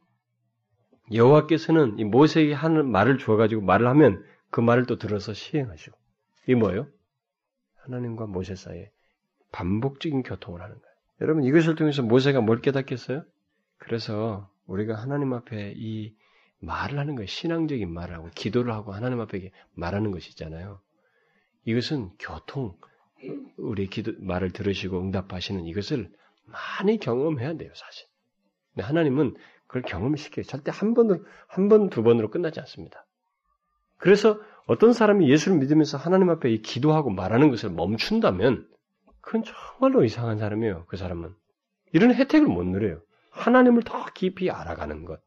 여호와께서는 1.12 1.98
이 1.98 2.04
모세에게 2.04 2.52
하는 2.52 2.90
말을 2.90 3.18
주어가지고 3.18 3.62
말을 3.62 3.86
하면 3.88 4.24
그 4.50 4.60
말을 4.60 4.86
또 4.86 4.96
들어서 4.96 5.32
시행하시고 5.32 5.96
이 6.48 6.54
뭐예요? 6.54 6.86
하나님과 7.76 8.26
모세 8.26 8.54
사이에 8.54 8.90
반복적인 9.52 10.22
교통을 10.22 10.60
하는 10.62 10.74
거예요. 10.74 10.94
여러분 11.20 11.44
이것을 11.44 11.74
통해서 11.74 12.02
모세가 12.02 12.40
뭘 12.40 12.60
깨닫겠어요? 12.60 13.24
그래서 13.78 14.50
우리가 14.66 14.94
하나님 14.94 15.32
앞에 15.32 15.74
이 15.76 16.14
말을 16.60 16.98
하는 16.98 17.14
거예요. 17.16 17.26
신앙적인 17.26 17.92
말을 17.92 18.14
하고 18.16 18.28
기도를 18.34 18.72
하고 18.72 18.92
하나님 18.92 19.20
앞에 19.20 19.50
말하는 19.74 20.10
것이 20.10 20.30
있잖아요. 20.30 20.80
이것은 21.64 22.10
교통, 22.18 22.76
우리 23.56 23.86
기도, 23.86 24.12
말을 24.18 24.50
들으시고 24.50 25.00
응답하시는 25.00 25.66
이것을 25.66 26.10
많이 26.44 26.98
경험해야 26.98 27.54
돼요, 27.54 27.70
사실. 27.74 28.06
근데 28.74 28.84
하나님은 28.86 29.34
그걸 29.70 29.82
경험시켜요. 29.82 30.44
절대 30.44 30.72
한 30.74 30.94
번으로, 30.94 31.24
한 31.46 31.68
번, 31.68 31.90
두 31.90 32.02
번으로 32.02 32.28
끝나지 32.28 32.58
않습니다. 32.58 33.06
그래서 33.98 34.40
어떤 34.66 34.92
사람이 34.92 35.30
예수를 35.30 35.58
믿으면서 35.58 35.96
하나님 35.96 36.28
앞에 36.28 36.56
기도하고 36.56 37.10
말하는 37.10 37.50
것을 37.50 37.70
멈춘다면 37.70 38.66
그건 39.20 39.44
정말로 39.44 40.04
이상한 40.04 40.38
사람이에요. 40.38 40.86
그 40.88 40.96
사람은. 40.96 41.32
이런 41.92 42.12
혜택을 42.12 42.48
못 42.48 42.64
누려요. 42.64 43.00
하나님을 43.30 43.84
더 43.84 44.04
깊이 44.12 44.50
알아가는 44.50 45.04
것. 45.04 45.20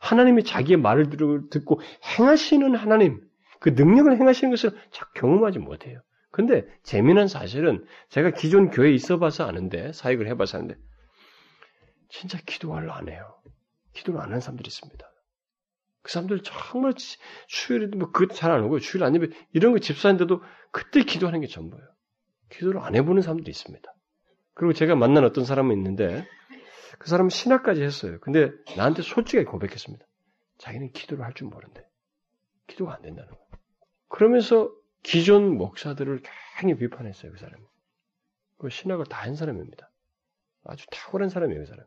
하나님이 0.00 0.44
자기의 0.44 0.76
말을 0.78 1.08
듣고 1.50 1.80
행하시는 2.18 2.74
하나님, 2.74 3.22
그 3.60 3.70
능력을 3.70 4.14
행하시는 4.14 4.50
것을 4.50 4.72
자꾸 4.90 5.12
경험하지 5.14 5.58
못해요. 5.58 6.02
근데 6.30 6.66
재미난 6.82 7.28
사실은 7.28 7.86
제가 8.10 8.32
기존 8.32 8.70
교회에 8.70 8.92
있어 8.92 9.18
봐서 9.18 9.46
아는데, 9.46 9.92
사역을 9.92 10.28
해 10.28 10.36
봐서 10.36 10.58
아는데, 10.58 10.76
진짜 12.10 12.38
기도를 12.44 12.90
안 12.90 13.08
해요. 13.08 13.39
기도를 13.92 14.20
안 14.20 14.28
하는 14.28 14.40
사람들이 14.40 14.68
있습니다. 14.68 15.10
그 16.02 16.12
사람들 16.12 16.42
정말 16.42 16.94
수요일에도 17.48 17.98
뭐 17.98 18.10
그것 18.10 18.34
잘안 18.34 18.62
오고, 18.64 18.78
주일 18.80 19.04
안 19.04 19.14
예배, 19.14 19.28
이런 19.52 19.72
거 19.72 19.78
집사인데도 19.78 20.42
그때 20.72 21.02
기도하는 21.02 21.40
게 21.40 21.46
전부예요. 21.46 21.84
기도를 22.50 22.80
안 22.80 22.94
해보는 22.96 23.22
사람도 23.22 23.50
있습니다. 23.50 23.94
그리고 24.54 24.72
제가 24.72 24.94
만난 24.94 25.24
어떤 25.24 25.44
사람은 25.44 25.76
있는데 25.76 26.26
그 26.98 27.08
사람은 27.08 27.30
신학까지 27.30 27.82
했어요. 27.82 28.18
근데 28.20 28.50
나한테 28.76 29.02
솔직하게 29.02 29.44
고백했습니다. 29.44 30.04
자기는 30.58 30.92
기도를 30.92 31.24
할 31.24 31.32
줄 31.34 31.48
모른대. 31.48 31.86
기도가 32.66 32.94
안 32.94 33.02
된다는 33.02 33.30
거예요. 33.30 33.44
그러면서 34.08 34.70
기존 35.02 35.56
목사들을 35.56 36.22
굉장히 36.58 36.78
비판했어요. 36.80 37.32
그 37.32 37.38
사람이. 37.38 37.62
그 38.58 38.68
신학을 38.68 39.06
다 39.06 39.22
한 39.22 39.34
사람입니다. 39.36 39.90
아주 40.64 40.86
탁월한 40.90 41.30
사람이에요. 41.30 41.60
그 41.62 41.66
사람. 41.66 41.86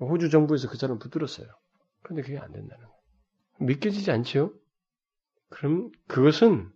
호주 0.00 0.30
정부에서 0.30 0.68
그 0.68 0.76
사람 0.76 0.98
붙들었어요. 0.98 1.46
그런데 2.02 2.22
그게 2.22 2.38
안 2.38 2.52
된다는 2.52 2.84
거예요. 2.84 2.94
믿겨지지 3.60 4.10
않지요? 4.10 4.52
그럼 5.48 5.90
그것은 6.08 6.70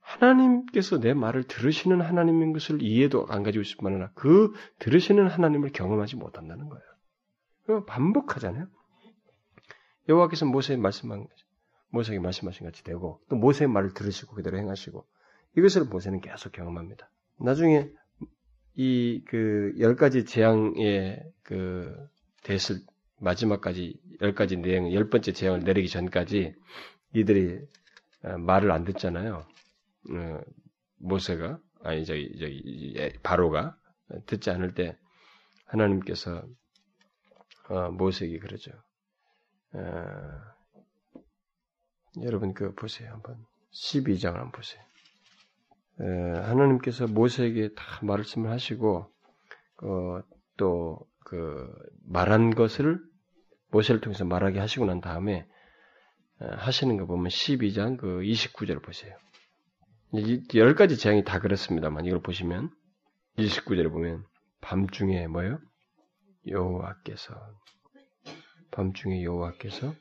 하나님께서 0.00 0.98
내 0.98 1.14
말을 1.14 1.44
들으시는 1.44 2.00
하나님인 2.00 2.52
것을 2.52 2.80
이해도 2.80 3.26
안 3.28 3.42
가지고 3.42 3.62
있을 3.62 3.76
뿐만 3.76 3.94
아니라 3.94 4.10
그 4.14 4.52
들으시는 4.78 5.26
하나님을 5.28 5.72
경험하지 5.72 6.16
못한다는 6.16 6.68
거예요. 6.68 7.84
반복하잖아요. 7.84 8.68
여호와께서 10.08 10.46
모세에 10.46 10.76
말씀한 10.76 11.26
모세에게 11.90 12.20
말씀하신 12.20 12.66
같이 12.66 12.84
되고 12.84 13.20
또 13.28 13.36
모세의 13.36 13.68
말을 13.68 13.92
들으시고 13.94 14.36
그대로 14.36 14.56
행하시고 14.58 15.04
이것을 15.56 15.84
모세는 15.86 16.20
계속 16.20 16.52
경험합니다. 16.52 17.10
나중에 17.40 17.90
이 18.76 19.24
그 19.26 19.74
열 19.78 19.96
가지 19.96 20.24
재앙의 20.24 21.22
그 21.42 21.92
됐을 22.46 22.76
마지막까지 23.18 24.00
열 24.22 24.34
가지 24.34 24.56
내용 24.56 24.92
열 24.94 25.10
번째 25.10 25.32
재앙을 25.32 25.60
내리기 25.60 25.88
전까지 25.88 26.54
이들이 27.12 27.58
어, 28.22 28.38
말을 28.38 28.70
안 28.70 28.84
듣잖아요. 28.84 29.44
어, 30.10 30.40
모세가 30.98 31.58
아니 31.82 32.04
저기 32.04 32.38
저기 32.38 33.18
바로가 33.22 33.76
듣지 34.26 34.50
않을 34.50 34.74
때 34.74 34.96
하나님께서 35.66 36.44
어, 37.68 37.90
모세에게 37.90 38.38
그러죠. 38.38 38.70
어, 39.72 39.80
여러분 42.22 42.54
그 42.54 42.74
보세요 42.74 43.10
한번 43.10 43.44
12장을 43.72 44.34
한번 44.34 44.52
보세요. 44.52 44.82
에, 46.00 46.38
하나님께서 46.42 47.08
모세에게 47.08 47.74
다 47.74 47.84
말씀을 48.02 48.50
하시고 48.50 49.10
어, 49.82 50.20
또 50.56 51.08
그 51.26 51.68
말한 52.04 52.54
것을 52.54 53.00
모세를 53.72 54.00
통해서 54.00 54.24
말하게 54.24 54.60
하시고 54.60 54.86
난 54.86 55.00
다음에 55.00 55.44
하시는 56.38 56.96
거 56.96 57.06
보면 57.06 57.26
12장 57.26 57.96
그 57.96 58.20
29절 58.20 58.80
보세요. 58.80 59.16
열 60.54 60.76
가지 60.76 60.96
재앙이 60.96 61.24
다 61.24 61.40
그렇습니다만 61.40 62.04
이걸 62.04 62.20
보시면 62.22 62.70
29절에 63.38 63.90
보면 63.90 64.24
밤중에 64.60 65.26
뭐요? 65.26 65.58
여호와께서 66.46 67.34
밤중에 68.70 69.24
여호와께서 69.24 69.94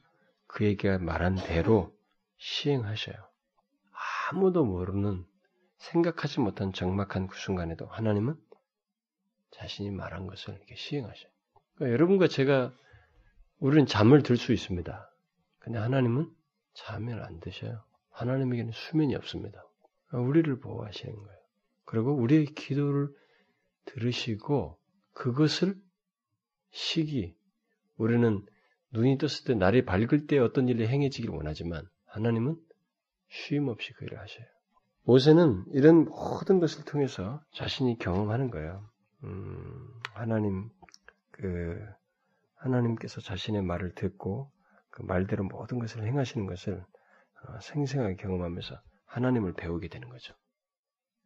그에게 0.46 1.00
말한 1.00 1.38
대로 1.38 1.92
시행하셔요. 2.38 3.16
아무도 4.30 4.64
모르는 4.64 5.26
생각하지 5.80 6.42
못한 6.42 6.72
정막한 6.72 7.26
그 7.26 7.38
순간에도 7.40 7.88
하나님은 7.88 8.36
자신이 9.56 9.92
말한 9.92 10.28
것을 10.28 10.54
이렇게 10.56 10.76
시행하셔요. 10.76 11.32
그러니까 11.76 11.94
여러분과 11.94 12.28
제가 12.28 12.74
우리는 13.60 13.86
잠을 13.86 14.22
들 14.22 14.38
수 14.38 14.54
있습니다. 14.54 15.10
근데 15.60 15.80
하나님은 15.80 16.30
잠을 16.74 17.24
안 17.24 17.40
드셔요. 17.40 17.84
하나님에게는 18.12 18.72
수면이 18.74 19.16
없습니다. 19.16 19.64
우리를 20.12 20.60
보호하시는 20.60 21.14
거예요. 21.16 21.40
그리고 21.86 22.14
우리의 22.14 22.46
기도를 22.48 23.10
들으시고 23.86 24.78
그것을 25.14 25.76
시기 26.72 27.36
우리는 27.98 28.46
눈이 28.92 29.18
떴을 29.18 29.46
때 29.46 29.54
날이 29.54 29.86
밝을 29.86 30.28
때 30.28 30.38
어떤 30.38 30.68
일이 30.68 30.88
행해지기를 30.88 31.34
원하지만 31.34 31.86
하나님은 32.06 32.58
쉼 33.30 33.68
없이 33.70 33.94
그 33.94 34.06
일을 34.06 34.20
하셔요. 34.20 34.46
모세는 35.04 35.66
이런 35.72 36.06
모든 36.06 36.60
것을 36.60 36.84
통해서 36.86 37.42
자신이 37.54 37.98
경험하는 38.00 38.50
거예요. 38.52 38.90
음, 39.26 40.02
하나님 40.14 40.70
그 41.32 41.84
하나님께서 42.56 43.22
자신의 43.22 43.64
말을 43.64 43.96
듣고 43.96 44.52
그 44.90 45.02
말대로 45.02 45.44
모든 45.44 45.80
것을 45.80 46.06
행하시는 46.06 46.46
것을 46.48 46.78
어, 46.78 47.60
생생하게 47.60 48.16
경험하면서 48.16 48.80
하나님을 49.06 49.54
배우게 49.54 49.88
되는 49.90 50.10
거죠. 50.10 50.34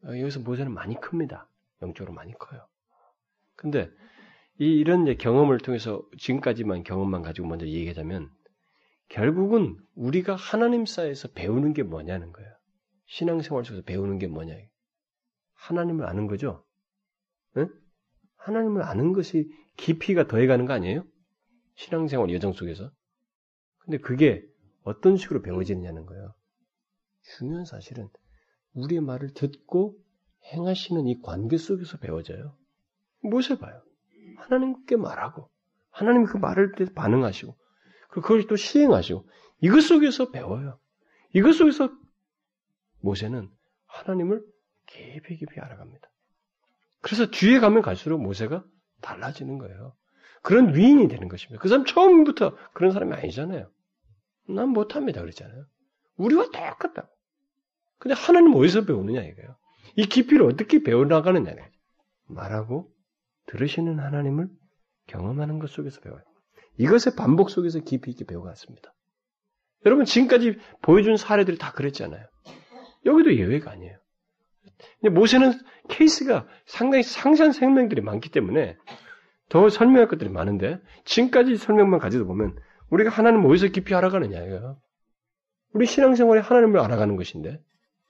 어, 0.06 0.08
여기서 0.08 0.40
모세는 0.40 0.74
많이 0.74 1.00
큽니다. 1.00 1.50
영적으로 1.82 2.14
많이 2.14 2.34
커요. 2.34 2.68
근데 3.56 3.92
이 4.58 4.66
이런 4.66 5.18
경험을 5.18 5.60
통해서 5.60 6.02
지금까지만 6.18 6.84
경험만 6.84 7.22
가지고 7.22 7.48
먼저 7.48 7.66
얘기하자면 7.66 8.30
결국은 9.10 9.78
우리가 9.96 10.36
하나님 10.36 10.86
사이에서 10.86 11.30
배우는 11.30 11.74
게 11.74 11.84
뭐냐는 11.84 12.32
거예요. 12.32 12.50
신앙생활 13.08 13.66
속에서 13.66 13.84
배우는 13.84 14.20
게 14.20 14.28
뭐냐. 14.28 14.56
하나님을 15.56 16.06
아는 16.06 16.28
거죠. 16.28 16.66
네? 17.56 17.68
하나님을 18.39 18.84
아는 18.84 19.13
것이 19.13 19.49
깊이가 19.78 20.28
더해가는 20.28 20.65
거 20.65 20.73
아니에요? 20.73 21.06
신앙생활 21.75 22.34
여정 22.34 22.54
속에서. 22.54 22.91
근데 23.80 23.97
그게 23.97 24.43
어떤 24.84 25.17
식으로 25.17 25.41
배워지느냐는 25.41 26.06
거예요. 26.06 26.34
중요한 27.38 27.65
사실은 27.65 28.10
우리의 28.73 29.02
말을 29.02 29.34
듣고 29.34 29.97
행하시는 30.52 31.08
이 31.08 31.21
관계 31.21 31.58
속에서 31.58 31.97
배워져요. 31.97 32.56
무엇을 33.21 33.58
봐요? 33.58 33.82
하나님께 34.38 34.95
말하고 34.95 35.49
하나님이 35.91 36.25
그 36.25 36.38
말을 36.38 36.73
때 36.73 36.86
반응하시고 36.93 37.56
그걸 38.10 38.47
또 38.47 38.56
시행하시고 38.56 39.28
이것 39.62 39.82
속에서 39.82 40.32
배워요. 40.32 40.80
이것 41.34 41.54
속에서 41.54 41.91
모세는 43.02 43.49
하나님을 43.86 44.43
깊이 44.88 45.38
깊이 45.38 45.60
알아갑니다. 45.60 46.10
그래서 47.02 47.28
뒤에 47.28 47.60
가면 47.60 47.82
갈수록 47.82 48.20
모세가 48.20 48.64
달라지는 49.02 49.58
거예요. 49.58 49.96
그런 50.42 50.76
위인이 50.76 51.08
되는 51.08 51.28
것입니다. 51.28 51.62
그 51.62 51.68
사람 51.68 51.86
처음부터 51.86 52.56
그런 52.74 52.92
사람이 52.92 53.14
아니잖아요. 53.14 53.70
난 54.48 54.70
못합니다. 54.70 55.22
그랬잖아요. 55.22 55.66
우리와 56.18 56.46
똑같다고. 56.46 57.08
근데 57.98 58.16
하나님 58.16 58.56
어디서 58.56 58.86
배우느냐 58.86 59.22
이거예요. 59.22 59.58
이 59.96 60.06
깊이를 60.06 60.46
어떻게 60.46 60.82
배워나가느냐. 60.84 61.54
말하고 62.28 62.92
들으시는 63.48 64.00
하나님을 64.00 64.48
경험하는 65.08 65.60
것 65.60 65.70
속에서 65.70 66.00
배워요. 66.02 66.22
이것의 66.78 67.16
반복 67.18 67.50
속에서 67.50 67.80
깊이 67.80 68.12
있게 68.12 68.26
배워갔습니다. 68.26 68.94
여러분 69.86 70.06
지금까지 70.06 70.58
보여준 70.82 71.18
사례들이 71.18 71.58
다 71.58 71.72
그랬잖아요. 71.74 72.26
여기도 73.06 73.36
예외가 73.36 73.72
아니에요. 73.72 73.98
모세는 75.12 75.53
케이스가 75.89 76.47
상당히 76.65 77.03
상세한 77.03 77.51
생명들이 77.51 78.01
많기 78.01 78.29
때문에 78.29 78.77
더 79.49 79.69
설명할 79.69 80.08
것들이 80.08 80.29
많은데 80.29 80.79
지금까지 81.05 81.58
설명만 81.58 81.99
가지고 81.99 82.25
보면 82.25 82.58
우리가 82.89 83.10
하나님 83.10 83.45
어디서 83.45 83.67
깊이 83.67 83.93
알아가느냐 83.95 84.39
이거요. 84.43 84.79
우리 85.73 85.86
신앙생활에 85.86 86.41
하나님을 86.41 86.79
알아가는 86.79 87.15
것인데 87.15 87.62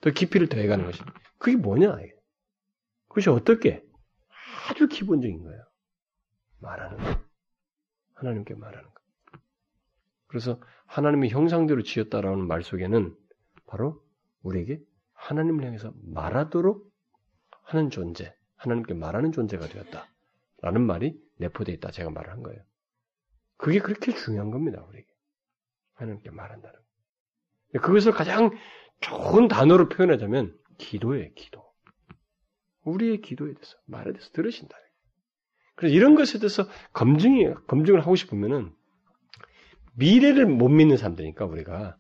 더 0.01 0.11
깊이를 0.11 0.47
더해가는 0.47 0.85
것이 0.85 1.01
그게 1.37 1.57
뭐냐 1.57 1.97
이게. 2.01 2.13
그것이 3.07 3.29
어떻게 3.29 3.83
아주 4.69 4.87
기본적인 4.87 5.43
거예요. 5.43 5.63
말하는 6.59 6.97
거. 6.97 7.19
하나님께 8.15 8.53
말하는 8.55 8.87
거. 8.87 8.93
그래서 10.27 10.59
하나님의 10.85 11.29
형상대로 11.29 11.81
지었다라는 11.81 12.47
말 12.47 12.63
속에는 12.63 13.15
바로 13.65 14.01
우리에게 14.43 14.79
하나님을 15.19 15.65
향해서 15.65 15.93
말하도록 16.03 16.89
하는 17.63 17.89
존재, 17.89 18.33
하나님께 18.55 18.93
말하는 18.93 19.31
존재가 19.31 19.67
되었다. 19.67 20.07
라는 20.61 20.81
말이 20.81 21.17
내포되어 21.37 21.75
있다. 21.75 21.91
제가 21.91 22.09
말을 22.09 22.31
한 22.31 22.41
거예요. 22.41 22.61
그게 23.57 23.79
그렇게 23.79 24.13
중요한 24.13 24.49
겁니다. 24.51 24.83
우리에게. 24.87 25.07
하나님께 25.93 26.31
말한다는 26.31 26.79
거. 26.79 27.79
그것을 27.81 28.13
가장 28.13 28.51
좋은 29.01 29.47
단어로 29.47 29.89
표현하자면 29.89 30.57
기도예요, 30.77 31.29
기도. 31.35 31.63
우리의 32.83 33.21
기도에 33.21 33.53
대해서, 33.53 33.77
말에 33.85 34.11
대해서 34.11 34.31
들으신다. 34.31 34.75
그래서 35.75 35.93
이런 35.93 36.15
것에 36.15 36.39
대해서 36.39 36.67
검증이, 36.93 37.53
검증을 37.67 38.01
하고 38.01 38.15
싶으면은 38.15 38.73
미래를 39.95 40.45
못 40.45 40.69
믿는 40.69 40.97
사람들이니까 40.97 41.45
우리가 41.45 41.98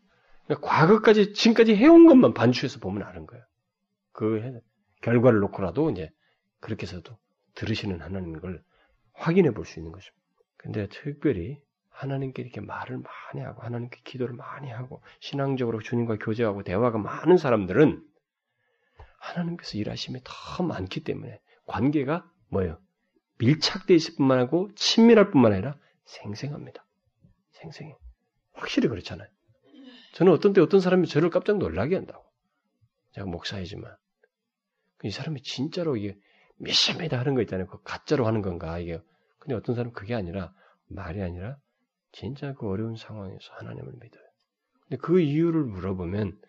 과거까지, 0.55 1.33
지금까지 1.33 1.75
해온 1.75 2.07
것만 2.07 2.33
반추해서 2.33 2.79
보면 2.79 3.03
아는 3.03 3.25
거예요. 3.27 3.43
그 4.11 4.59
결과를 5.01 5.39
놓고라도 5.39 5.91
이제 5.91 6.09
그렇게 6.59 6.83
해서도 6.83 7.17
들으시는 7.55 8.01
하나님 8.01 8.39
걸 8.39 8.63
확인해 9.13 9.51
볼 9.51 9.65
수 9.65 9.79
있는 9.79 9.91
것입니다. 9.91 10.19
근데 10.57 10.87
특별히 10.87 11.61
하나님께 11.89 12.41
이렇게 12.41 12.61
말을 12.61 12.97
많이 12.97 13.45
하고 13.45 13.61
하나님께 13.61 14.01
기도를 14.03 14.35
많이 14.35 14.69
하고 14.69 15.01
신앙적으로 15.19 15.79
주님과 15.81 16.17
교제하고 16.17 16.63
대화가 16.63 16.97
많은 16.97 17.37
사람들은 17.37 18.03
하나님께서 19.19 19.77
일하심이 19.77 20.21
더 20.23 20.63
많기 20.63 21.03
때문에 21.03 21.39
관계가 21.65 22.29
뭐예요? 22.49 22.79
밀착되어 23.37 23.95
있을 23.95 24.15
뿐만 24.15 24.39
아니고 24.39 24.69
친밀할 24.75 25.31
뿐만 25.31 25.53
아니라 25.53 25.77
생생합니다. 26.05 26.85
생생해. 27.51 27.95
확실히 28.53 28.87
그렇잖아요. 28.89 29.29
저는 30.13 30.33
어떤 30.33 30.53
때 30.53 30.61
어떤 30.61 30.79
사람이 30.79 31.07
저를 31.07 31.29
깜짝 31.29 31.57
놀라게 31.57 31.95
한다고. 31.95 32.23
제가 33.11 33.27
목사이지만 33.27 33.95
이 35.03 35.11
사람이 35.11 35.41
진짜로 35.43 35.95
이게 35.95 36.17
몇십메다 36.57 37.17
하는 37.17 37.35
거 37.35 37.41
있잖아요. 37.41 37.67
그 37.67 37.81
가짜로 37.83 38.27
하는 38.27 38.41
건가 38.41 38.79
이게. 38.79 38.99
근데 39.39 39.55
어떤 39.55 39.75
사람은 39.75 39.93
그게 39.93 40.13
아니라 40.13 40.53
말이 40.87 41.21
아니라 41.21 41.57
진짜 42.11 42.53
그 42.53 42.67
어려운 42.67 42.95
상황에서 42.95 43.53
하나님을 43.53 43.93
믿어요. 43.93 44.23
근데 44.87 44.97
그 44.97 45.21
이유를 45.21 45.63
물어보면 45.63 46.39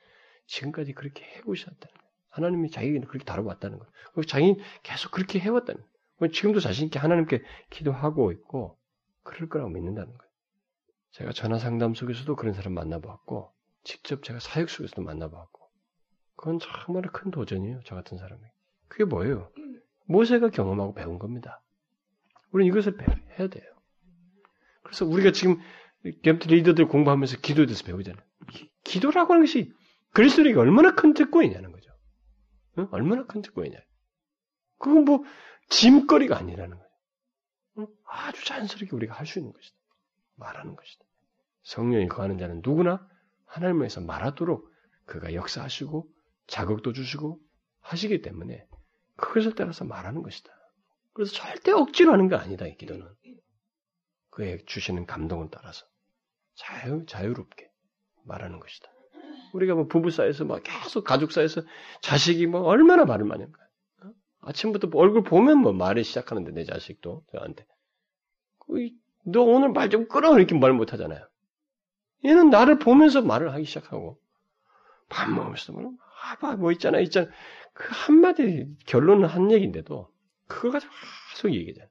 지금까지 0.47 0.93
그렇게 0.95 1.25
해오셨다는 1.25 1.79
거예요. 1.79 2.11
하나님이 2.31 2.71
자기는 2.71 3.03
그렇게 3.07 3.25
다뤄왔다는 3.25 3.79
거예요. 3.79 3.93
자기는 4.27 4.57
계속 4.83 5.13
그렇게 5.13 5.39
해왔다는 5.39 5.81
거예요. 6.19 6.33
지금도 6.33 6.61
자신있게 6.61 6.99
하나님께 6.99 7.43
기도하고 7.71 8.33
있고 8.33 8.79
그럴 9.23 9.49
거라고 9.49 9.71
믿는다는 9.71 10.17
거예요. 10.17 10.30
제가 11.13 11.33
전화 11.33 11.59
상담 11.59 11.95
속에서도 11.95 12.35
그런 12.37 12.55
사람 12.55 12.75
만나보았고 12.75 13.53
직접 13.85 14.23
제가 14.23 14.39
사역 14.41 14.71
속에서도 14.71 15.03
만나보았고 15.03 15.61
그건 16.37 16.59
정말 16.59 17.03
큰 17.05 17.31
도전이에요. 17.31 17.81
저 17.85 17.95
같은 17.95 18.17
사람이. 18.19 18.41
그게 18.89 19.05
뭐예요? 19.05 19.53
모세가 20.07 20.51
경험하고 20.51 20.95
배운 20.95 21.19
겁니다. 21.19 21.63
우리는 22.51 22.73
이것을 22.73 22.97
해야 23.39 23.49
돼요. 23.49 23.65
그래서 24.83 25.05
우리가 25.05 25.33
지금 25.33 25.61
겜트 26.23 26.49
리더들 26.49 26.89
공부하면서 26.89 27.39
기도에 27.39 27.67
대해서 27.67 27.85
배우잖아요. 27.85 28.25
기, 28.85 29.01
도라고 29.01 29.35
하는 29.35 29.45
것이 29.45 29.73
그리스도에게 30.13 30.59
얼마나 30.59 30.95
큰 30.95 31.15
특권이냐는 31.15 31.71
거죠. 31.73 31.91
응? 32.79 32.89
얼마나 32.91 33.27
큰 33.27 33.43
특권이냐. 33.43 33.79
그건 34.79 35.05
뭐 35.05 35.25
짐거리가 35.69 36.37
아니라는 36.39 36.77
거예요. 36.79 36.91
응? 37.79 37.87
아주 38.07 38.45
자연스럽게 38.45 38.97
우리가 38.97 39.15
할 39.15 39.27
수 39.27 39.39
있는 39.39 39.53
것이다. 39.53 39.77
말하는 40.41 40.75
것이다. 40.75 41.05
성령이 41.63 42.09
거하는 42.09 42.39
자는 42.39 42.63
누구나 42.65 43.07
하나님에서 43.47 44.01
말하도록 44.01 44.69
그가 45.07 45.35
역사하시고 45.35 46.09
자극도 46.47 46.93
주시고 46.93 47.39
하시기 47.81 48.23
때문에 48.23 48.67
그것을 49.17 49.55
따라서 49.55 49.85
말하는 49.85 50.23
것이다. 50.23 50.51
그래서 51.13 51.33
절대 51.33 51.73
억지로 51.73 52.13
하는 52.13 52.29
게 52.29 52.35
아니다, 52.35 52.67
이 52.67 52.77
기도는. 52.77 53.07
그의 54.31 54.65
주시는 54.67 55.07
감동을 55.07 55.49
따라서 55.51 55.85
자유, 56.55 57.05
자유롭게 57.07 57.69
말하는 58.25 58.61
것이다. 58.61 58.91
우리가 59.53 59.75
뭐 59.75 59.87
부부 59.87 60.11
사이에서 60.11 60.45
막 60.45 60.63
계속 60.63 61.05
가족 61.05 61.33
사이에서 61.33 61.63
자식이 62.03 62.47
뭐 62.47 62.63
얼마나 62.63 63.05
말을 63.05 63.27
많이 63.27 63.43
한가. 63.43 63.59
어? 64.05 64.13
아침부터 64.43 64.89
얼굴 64.95 65.25
보면 65.25 65.59
뭐 65.59 65.73
말을 65.73 66.05
시작하는데 66.05 66.53
내 66.53 66.65
자식도 66.65 67.25
저한테 67.33 67.67
너 69.25 69.43
오늘 69.43 69.71
말좀 69.71 70.09
끊어 70.09 70.37
이렇게 70.39 70.59
말 70.59 70.73
못하잖아요. 70.73 71.27
얘는 72.25 72.51
나를 72.51 72.79
보면서 72.79 73.23
말을 73.23 73.53
하기 73.55 73.65
시작하고 73.65 74.19
밥 75.09 75.31
먹으면서 75.31 75.73
뭐, 75.73 75.93
아, 76.41 76.57
뭐 76.57 76.73
있잖아, 76.73 77.01
있잖아. 77.01 77.29
그 77.73 77.89
한마디 77.91 78.67
결론은 78.87 79.29
한 79.29 79.51
얘기인데도 79.51 80.09
그거 80.47 80.71
가지고 80.71 80.93
계속 81.33 81.55
얘기잖아. 81.55 81.89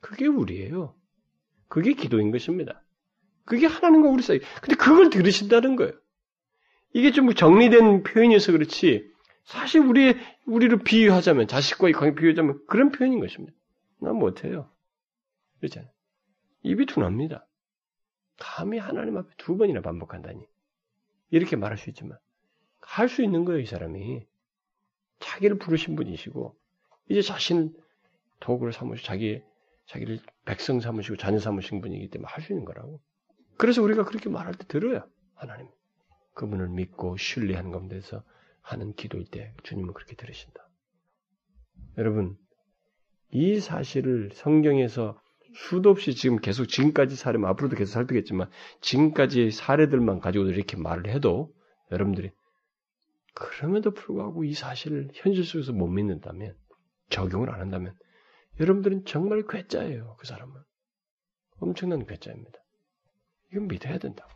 그게 0.00 0.26
우리예요. 0.26 0.94
그게 1.68 1.94
기도인 1.94 2.30
것입니다. 2.30 2.82
그게 3.44 3.66
하나님과 3.66 4.08
우리 4.08 4.22
사이. 4.22 4.40
근데 4.60 4.76
그걸 4.76 5.10
들으신다는 5.10 5.76
거예요. 5.76 5.92
이게 6.92 7.12
좀 7.12 7.32
정리된 7.32 8.02
표현이어서 8.02 8.52
그렇지. 8.52 9.08
사실 9.44 9.80
우리 9.80 10.16
우리를 10.46 10.76
비유하자면 10.78 11.48
자식과의 11.48 11.92
관계 11.92 12.14
비유하자면 12.20 12.66
그런 12.66 12.90
표현인 12.90 13.20
것입니다. 13.20 13.56
난 14.00 14.16
못해요. 14.16 14.70
그렇잖아요. 15.60 15.90
입이 16.62 16.86
둔합니다. 16.86 17.46
감히 18.38 18.78
하나님 18.78 19.16
앞에 19.16 19.28
두 19.36 19.56
번이나 19.56 19.80
반복한다니. 19.80 20.46
이렇게 21.30 21.56
말할 21.56 21.78
수 21.78 21.90
있지만 21.90 22.18
할 22.80 23.08
수 23.08 23.22
있는 23.22 23.44
거예요, 23.44 23.60
이 23.60 23.66
사람이. 23.66 24.26
자기를 25.20 25.58
부르신 25.58 25.96
분이시고 25.96 26.56
이제 27.08 27.22
자신 27.22 27.74
도구를 28.40 28.72
삼으시고 28.72 29.06
자기 29.06 29.42
자기를 29.86 30.20
백성 30.44 30.80
삼으시고 30.80 31.16
자녀 31.16 31.38
삼으신 31.38 31.80
분이기 31.80 32.08
때문에 32.08 32.28
할 32.30 32.42
수 32.42 32.52
있는 32.52 32.64
거라고. 32.64 33.00
그래서 33.58 33.82
우리가 33.82 34.04
그렇게 34.04 34.30
말할 34.30 34.54
때 34.54 34.64
들어요. 34.66 35.06
하나님. 35.34 35.68
그분을 36.34 36.68
믿고 36.68 37.16
신뢰하는 37.18 37.70
가운데서 37.70 38.22
하는 38.62 38.94
기도일 38.94 39.26
때 39.26 39.54
주님은 39.62 39.92
그렇게 39.92 40.14
들으신다. 40.16 40.68
여러분, 41.98 42.38
이 43.30 43.60
사실을 43.60 44.30
성경에서 44.32 45.20
수도 45.54 45.90
없이 45.90 46.14
지금 46.14 46.38
계속 46.38 46.66
지금까지 46.66 47.16
사례, 47.16 47.38
앞으로도 47.44 47.76
계속 47.76 47.92
살피겠지만 47.92 48.50
지금까지 48.80 49.50
사례들만 49.50 50.20
가지고도 50.20 50.50
이렇게 50.52 50.76
말을 50.76 51.08
해도 51.08 51.52
여러분들이 51.90 52.30
그럼에도 53.34 53.92
불구하고 53.92 54.44
이 54.44 54.54
사실을 54.54 55.08
현실 55.14 55.44
속에서 55.44 55.72
못 55.72 55.86
믿는다면, 55.86 56.56
적용을 57.08 57.50
안 57.50 57.60
한다면, 57.60 57.96
여러분들은 58.58 59.04
정말 59.04 59.46
괴짜예요, 59.46 60.16
그 60.18 60.26
사람은. 60.26 60.60
엄청난 61.58 62.06
괴짜입니다. 62.06 62.58
이건 63.52 63.68
믿어야 63.68 63.98
된다고. 63.98 64.30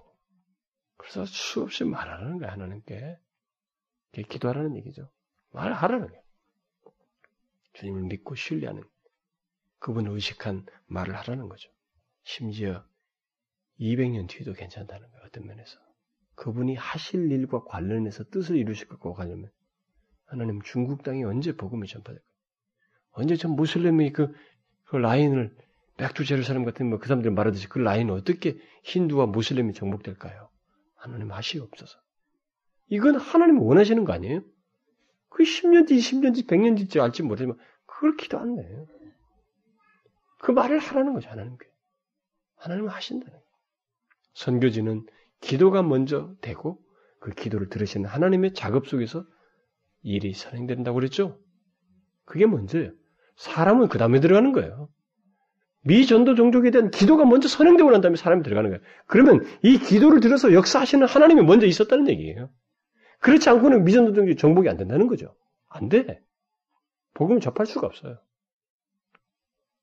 그래서 0.97 1.25
수없이 1.27 1.85
말하라는 1.85 2.39
거야, 2.39 2.53
하나님께. 2.53 3.19
기도하라는 4.29 4.77
얘기죠. 4.77 5.11
말하라는 5.53 6.09
거야. 6.09 6.21
주님을 7.75 8.03
믿고 8.03 8.37
신뢰하는, 8.37 8.83
그분을 9.85 10.13
의식한 10.13 10.65
말을 10.87 11.15
하라는 11.15 11.51
거죠. 11.51 11.71
심지어 12.23 12.87
200년 13.79 14.27
뒤도 14.29 14.55
괜찮다는 14.55 15.11
거예요, 15.11 15.25
어떤 15.27 15.47
면에서. 15.47 15.79
그분이 16.37 16.75
하실 16.75 17.31
일과 17.31 17.63
관련해서 17.65 18.25
뜻을 18.31 18.57
이루실 18.57 18.89
것과 18.89 19.13
가려면 19.13 19.51
하나님 20.25 20.63
중국 20.63 21.03
땅이 21.03 21.23
언제 21.25 21.55
복음이 21.55 21.87
전파될까? 21.87 22.25
언제 23.11 23.37
전 23.37 23.57
무슬림이 23.57 24.13
그, 24.13 24.35
그 24.85 24.97
라인을 24.97 25.55
백두 25.99 26.25
제루살렘 26.25 26.65
같은 26.65 26.89
뭐 26.89 26.99
그 26.99 27.07
사람들이 27.07 27.35
말하듯이 27.35 27.69
그 27.69 27.79
라인을 27.79 28.15
어떻게 28.15 28.59
힌두와 28.85 29.27
무슬림이 29.27 29.75
정복될까요? 29.75 30.49
하나님 30.95 31.31
하시옵소서. 31.31 31.99
이건 32.89 33.17
하나님 33.17 33.61
원하시는 33.61 34.03
거 34.05 34.15
아니에요? 34.15 34.41
그 35.29 35.43
10년 35.43 35.87
뒤, 35.87 35.99
20년 35.99 36.35
뒤, 36.35 36.47
100년 36.47 36.75
뒤지 36.79 37.01
알지 37.01 37.23
못하지만 37.23 37.59
그걸 37.85 38.17
기도한대요. 38.17 38.94
그 40.45 40.51
말을 40.51 40.79
하라는 40.79 41.15
거죠, 41.15 41.31
하나님께. 41.31 41.67
하나님은 42.57 42.91
하신다는 42.91 43.33
거예요. 43.33 43.45
선교지는 44.35 45.07
기도가 45.41 45.83
먼저 45.83 46.35
되고 46.43 46.79
그 47.19 47.31
기도를 47.31 47.71
들으시는 47.71 48.07
하나님의 48.11 48.53
작업 48.53 48.87
속에서 48.87 49.25
일이 50.03 50.35
선행된다고 50.35 50.97
그랬죠? 50.97 51.41
그게 52.27 52.45
먼저예요. 52.45 52.93
사람은 53.37 53.89
그 53.89 53.97
다음에 53.97 54.21
들어가는 54.21 54.53
거예요. 54.53 54.91
미전도 55.85 56.35
종족에 56.35 56.71
대한 56.71 56.91
기도가 56.91 57.25
먼저 57.25 57.49
선행되고 57.49 57.91
난 57.91 58.03
다음에 58.03 58.17
사람이 58.17 58.43
들어가는 58.43 58.69
거예요. 58.69 58.83
그러면 59.07 59.47
이 59.63 59.79
기도를 59.79 60.21
들어서 60.21 60.53
역사하시는 60.53 61.07
하나님이 61.07 61.41
먼저 61.41 61.67
있었다는 61.67 62.07
얘기예요. 62.09 62.51
그렇지 63.21 63.49
않고는 63.49 63.85
미전도 63.85 64.13
종족 64.13 64.37
정복이 64.37 64.69
안 64.69 64.77
된다는 64.77 65.07
거죠. 65.07 65.35
안 65.71 65.89
돼. 65.89 66.23
복음을 67.15 67.41
접할 67.41 67.65
수가 67.65 67.87
없어요. 67.87 68.19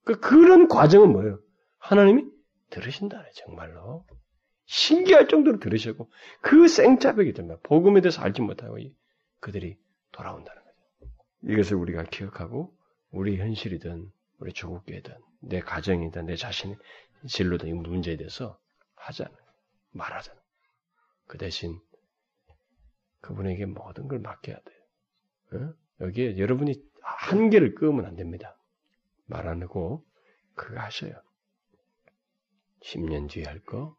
그 0.04 0.18
그런 0.18 0.68
과정은 0.68 1.12
뭐예요? 1.12 1.40
하나님이 1.78 2.24
들으신다, 2.70 3.24
정말로. 3.34 4.04
신기할 4.66 5.28
정도로 5.28 5.58
들으시고, 5.58 6.10
그 6.40 6.68
생짜배기 6.68 7.32
때문에 7.34 7.58
복음에 7.62 8.00
대해서 8.00 8.22
알지 8.22 8.40
못하고 8.40 8.78
그들이 9.40 9.76
돌아온다는 10.12 10.62
거죠. 10.62 11.12
이것을 11.42 11.76
우리가 11.76 12.04
기억하고, 12.04 12.74
우리 13.10 13.38
현실이든, 13.38 14.10
우리 14.38 14.52
조국교회든, 14.52 15.14
내 15.42 15.60
가정이든, 15.60 16.26
내 16.26 16.36
자신의 16.36 16.76
진로든 17.28 17.68
이 17.68 17.72
문제에 17.72 18.16
대해서 18.16 18.58
하자는, 18.96 19.32
말하자는. 19.90 20.40
그 21.26 21.38
대신, 21.38 21.78
그분에게 23.20 23.66
모든 23.66 24.08
걸 24.08 24.18
맡겨야 24.20 24.56
돼요. 24.56 25.62
어? 25.64 25.74
여기에 26.04 26.38
여러분이 26.38 26.74
한계를 27.02 27.74
끄면 27.74 28.06
안 28.06 28.16
됩니다. 28.16 28.56
말 29.26 29.48
안 29.48 29.62
하고, 29.62 30.04
그거 30.54 30.80
하셔요. 30.80 31.12
10년 32.82 33.30
뒤에 33.30 33.44
할 33.44 33.60
거, 33.60 33.96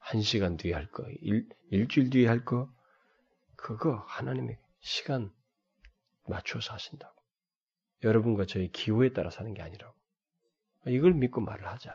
1시간 0.00 0.58
뒤에 0.58 0.72
할 0.74 0.86
거, 0.90 1.04
일, 1.20 1.48
일주일 1.70 2.10
뒤에 2.10 2.26
할 2.28 2.44
거, 2.44 2.70
그거 3.56 4.04
하나님의 4.06 4.58
시간 4.80 5.32
맞춰서 6.28 6.74
하신다고. 6.74 7.14
여러분과 8.04 8.44
저희 8.46 8.70
기호에 8.70 9.12
따라 9.12 9.30
사는 9.30 9.52
게 9.54 9.62
아니라고. 9.62 9.94
이걸 10.86 11.14
믿고 11.14 11.40
말을 11.40 11.66
하자. 11.66 11.94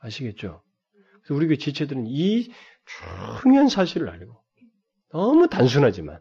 아시겠죠? 0.00 0.62
그래서 0.92 1.34
우리 1.34 1.46
그 1.46 1.56
지체들은 1.56 2.06
이 2.06 2.52
중요한 3.42 3.68
사실을 3.68 4.08
알고 4.10 4.42
너무 5.10 5.48
단순하지만 5.48 6.20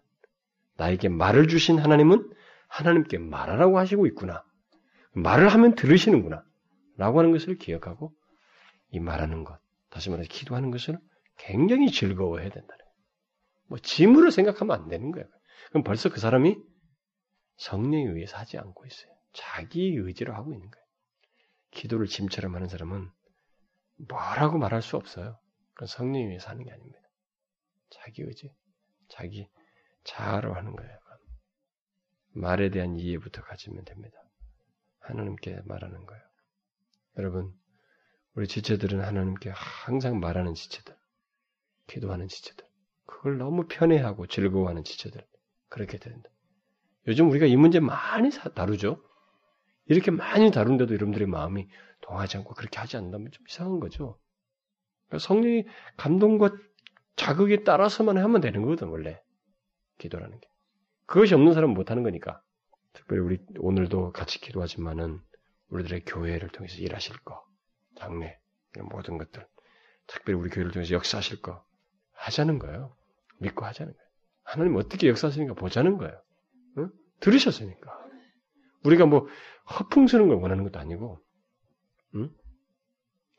나에게 0.78 1.10
말을 1.10 1.48
주신 1.48 1.80
하나님은 1.80 2.32
하나님께 2.68 3.18
말하라고 3.18 3.78
하시고 3.78 4.06
있구나. 4.08 4.44
말을 5.14 5.50
하면 5.50 5.76
들으시는구나. 5.76 6.44
라고 6.98 7.20
하는 7.20 7.32
것을 7.32 7.58
기억하고 7.58 8.14
이 8.92 9.00
말하는 9.00 9.44
것, 9.44 9.60
다시 9.90 10.10
말해서 10.10 10.30
기도하는 10.30 10.70
것을 10.70 11.00
굉장히 11.38 11.92
즐거워해야 11.92 12.50
된다. 12.50 12.76
뭐 13.68 13.80
짐으로 13.80 14.30
생각하면 14.30 14.76
안 14.80 14.88
되는 14.88 15.12
거예요. 15.12 15.28
그럼 15.70 15.84
벌써 15.84 16.10
그 16.10 16.20
사람이 16.20 16.56
성령에 17.58 18.06
의해서 18.06 18.38
하지 18.38 18.58
않고 18.58 18.86
있어요. 18.86 19.12
자기 19.34 19.96
의지로 19.96 20.36
하고 20.36 20.54
있는 20.54 20.70
거예요. 20.70 20.86
기도를 21.72 22.06
짐처럼 22.06 22.54
하는 22.54 22.68
사람은 22.68 23.10
뭐라고 24.08 24.60
말할 24.60 24.84
수 24.84 24.96
없어요. 24.98 25.40
그건 25.74 25.88
성령에 25.88 26.26
의해서 26.26 26.50
하는 26.50 26.64
게 26.64 26.72
아닙니다. 26.72 27.00
자기 27.90 28.22
의지, 28.22 28.54
자기 29.10 29.48
자아로 30.04 30.54
하는 30.54 30.76
거예요. 30.76 31.00
말에 32.36 32.70
대한 32.70 32.96
이해부터 32.96 33.42
가지면 33.44 33.86
됩니다. 33.86 34.23
하나님께 35.04 35.62
말하는 35.66 36.06
거예요. 36.06 36.24
여러분, 37.18 37.54
우리 38.36 38.48
지체들은 38.48 39.02
하나님께 39.02 39.52
항상 39.54 40.20
말하는 40.20 40.54
지체들, 40.54 40.96
기도하는 41.88 42.28
지체들, 42.28 42.66
그걸 43.06 43.38
너무 43.38 43.68
편해하고 43.68 44.28
즐거워하는 44.28 44.84
지체들, 44.84 45.26
그렇게 45.70 45.98
된다. 45.98 46.30
요즘 47.08 47.30
우리가 47.30 47.46
이 47.46 47.56
문제 47.56 47.80
많이 47.80 48.30
다루죠? 48.56 49.04
이렇게 49.86 50.12
많이 50.12 50.52
다룬데도 50.52 50.94
여러분들의 50.94 51.28
마음이 51.28 51.68
동하지 52.02 52.38
않고 52.38 52.54
그렇게 52.54 52.80
하지 52.80 52.98
않는다면 52.98 53.32
좀 53.32 53.46
이상한 53.48 53.80
거죠. 53.80 54.18
그러니까 55.08 55.28
성령의 55.28 55.68
감동과 55.98 56.52
자극에 57.16 57.64
따라서만 57.64 58.18
하면 58.18 58.42
되는 58.42 58.62
거거든, 58.62 58.88
원래. 58.88 59.22
기도라는 60.00 60.40
게. 60.40 60.48
그것이 61.06 61.36
없는 61.36 61.54
사람은 61.54 61.76
못하는 61.76 62.04
거니까. 62.04 62.42
특별히 62.94 63.22
우리 63.22 63.40
오늘도 63.58 64.12
같이 64.12 64.40
기도하지만은 64.40 65.20
우리들의 65.70 66.06
교회를 66.06 66.50
통해서 66.50 66.78
일하실 66.78 67.18
거, 67.20 67.44
장례, 67.96 68.40
이런 68.76 68.88
모든 68.88 69.18
것들, 69.18 69.46
특별히 70.08 70.40
우리 70.40 70.50
교회를 70.50 70.72
통해서 70.72 70.94
역사하실 70.94 71.42
거 71.42 71.66
하자는 72.14 72.60
거예요. 72.60 72.96
믿고 73.40 73.66
하자는 73.66 73.92
거예요. 73.92 74.10
하나님 74.44 74.76
어떻게 74.76 75.08
역사하시는가 75.10 75.56
보자는 75.56 75.98
거예요. 75.98 76.22
응? 76.78 76.92
들으셨으니까. 77.20 78.04
우리가 78.84 79.06
뭐 79.06 79.28
허풍스러운 79.80 80.30
걸 80.30 80.38
원하는 80.38 80.64
것도 80.64 80.80
아니고, 80.80 81.20
응? 82.16 82.30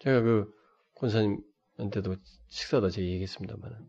제가 0.01 0.21
그 0.23 0.53
권사님한테도 0.97 2.17
식사도 2.49 2.91
제가 2.91 3.07
얘기했습니다만, 3.07 3.89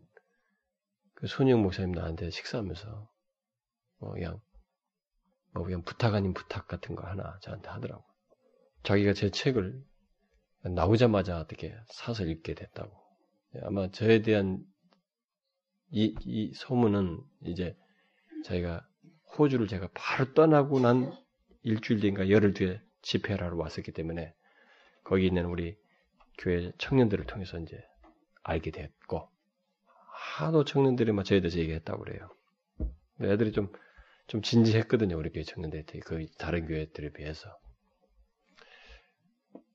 그 1.14 1.26
손영 1.26 1.62
목사님 1.62 1.92
나한테 1.92 2.30
식사하면서 2.30 3.10
뭐 3.98 4.12
그냥 4.12 4.32
뭐 4.32 4.40
그냥 5.64 5.82
부탁 5.82 6.14
아닌 6.14 6.34
부탁 6.34 6.66
같은 6.68 6.94
거 6.94 7.06
하나 7.06 7.38
저한테 7.42 7.68
하더라고. 7.68 8.04
자기가 8.82 9.12
제 9.12 9.30
책을 9.30 9.82
나오자마자 10.62 11.40
어떻게 11.40 11.74
사서 11.88 12.24
읽게 12.24 12.54
됐다고. 12.54 12.90
아마 13.62 13.90
저에 13.90 14.22
대한 14.22 14.64
이, 15.90 16.14
이 16.24 16.52
소문은 16.54 17.20
이제 17.44 17.76
자기가 18.44 18.86
호주를 19.38 19.68
제가 19.68 19.88
바로 19.94 20.32
떠나고 20.34 20.80
난 20.80 21.12
일주일 21.62 22.00
뒤인가 22.00 22.28
열흘 22.30 22.54
뒤에 22.54 22.80
집회를 23.02 23.44
하러 23.44 23.56
왔었기 23.56 23.92
때문에 23.92 24.34
거기 25.04 25.26
있는 25.26 25.46
우리 25.46 25.76
교회 26.38 26.72
청년들을 26.78 27.26
통해서 27.26 27.58
이제 27.58 27.82
알게 28.42 28.70
됐고 28.70 29.28
하도 30.36 30.64
청년들이 30.64 31.12
막 31.12 31.24
저에 31.24 31.40
대해서 31.40 31.58
얘기했다고 31.58 32.02
그래요. 32.02 32.30
애들이 33.20 33.52
좀, 33.52 33.72
좀 34.26 34.42
진지했거든요. 34.42 35.16
우리 35.16 35.30
교회 35.30 35.44
청년들한테. 35.44 36.00
그 36.00 36.26
다른 36.38 36.66
교회들에 36.66 37.12
비해서. 37.12 37.56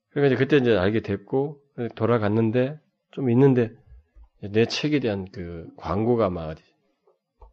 그러니까 0.09 0.33
이제 0.33 0.43
그때 0.43 0.57
이제 0.57 0.75
알게 0.75 1.01
됐고 1.01 1.61
돌아갔는데 1.95 2.79
좀 3.11 3.29
있는데 3.29 3.73
내 4.41 4.65
책에 4.65 4.99
대한 4.99 5.25
그 5.31 5.67
광고가 5.77 6.29
막 6.29 6.49
어디 6.49 6.63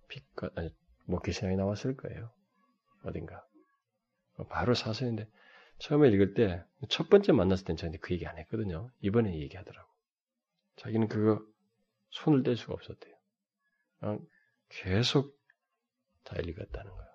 빛과 0.08 0.50
아니 0.56 0.74
목회신앙에 1.04 1.56
나왔을 1.56 1.96
거예요. 1.96 2.30
어딘가 3.04 3.44
바로 4.48 4.74
사서 4.74 5.04
했는데 5.04 5.30
처음에 5.78 6.08
읽을 6.08 6.34
때 6.34 6.64
첫 6.88 7.08
번째 7.10 7.32
만났을 7.32 7.64
땐 7.64 7.76
저한테 7.76 7.98
그 7.98 8.14
얘기 8.14 8.26
안 8.26 8.38
했거든요. 8.38 8.90
이번에 9.00 9.36
얘기하더라고. 9.40 9.88
자기는 10.76 11.08
그거 11.08 11.44
손을 12.10 12.42
뗄 12.44 12.56
수가 12.56 12.74
없었대요. 12.74 13.14
계속 14.68 15.37
다 16.24 16.36
읽었다는 16.36 16.90
거예요. 16.90 17.08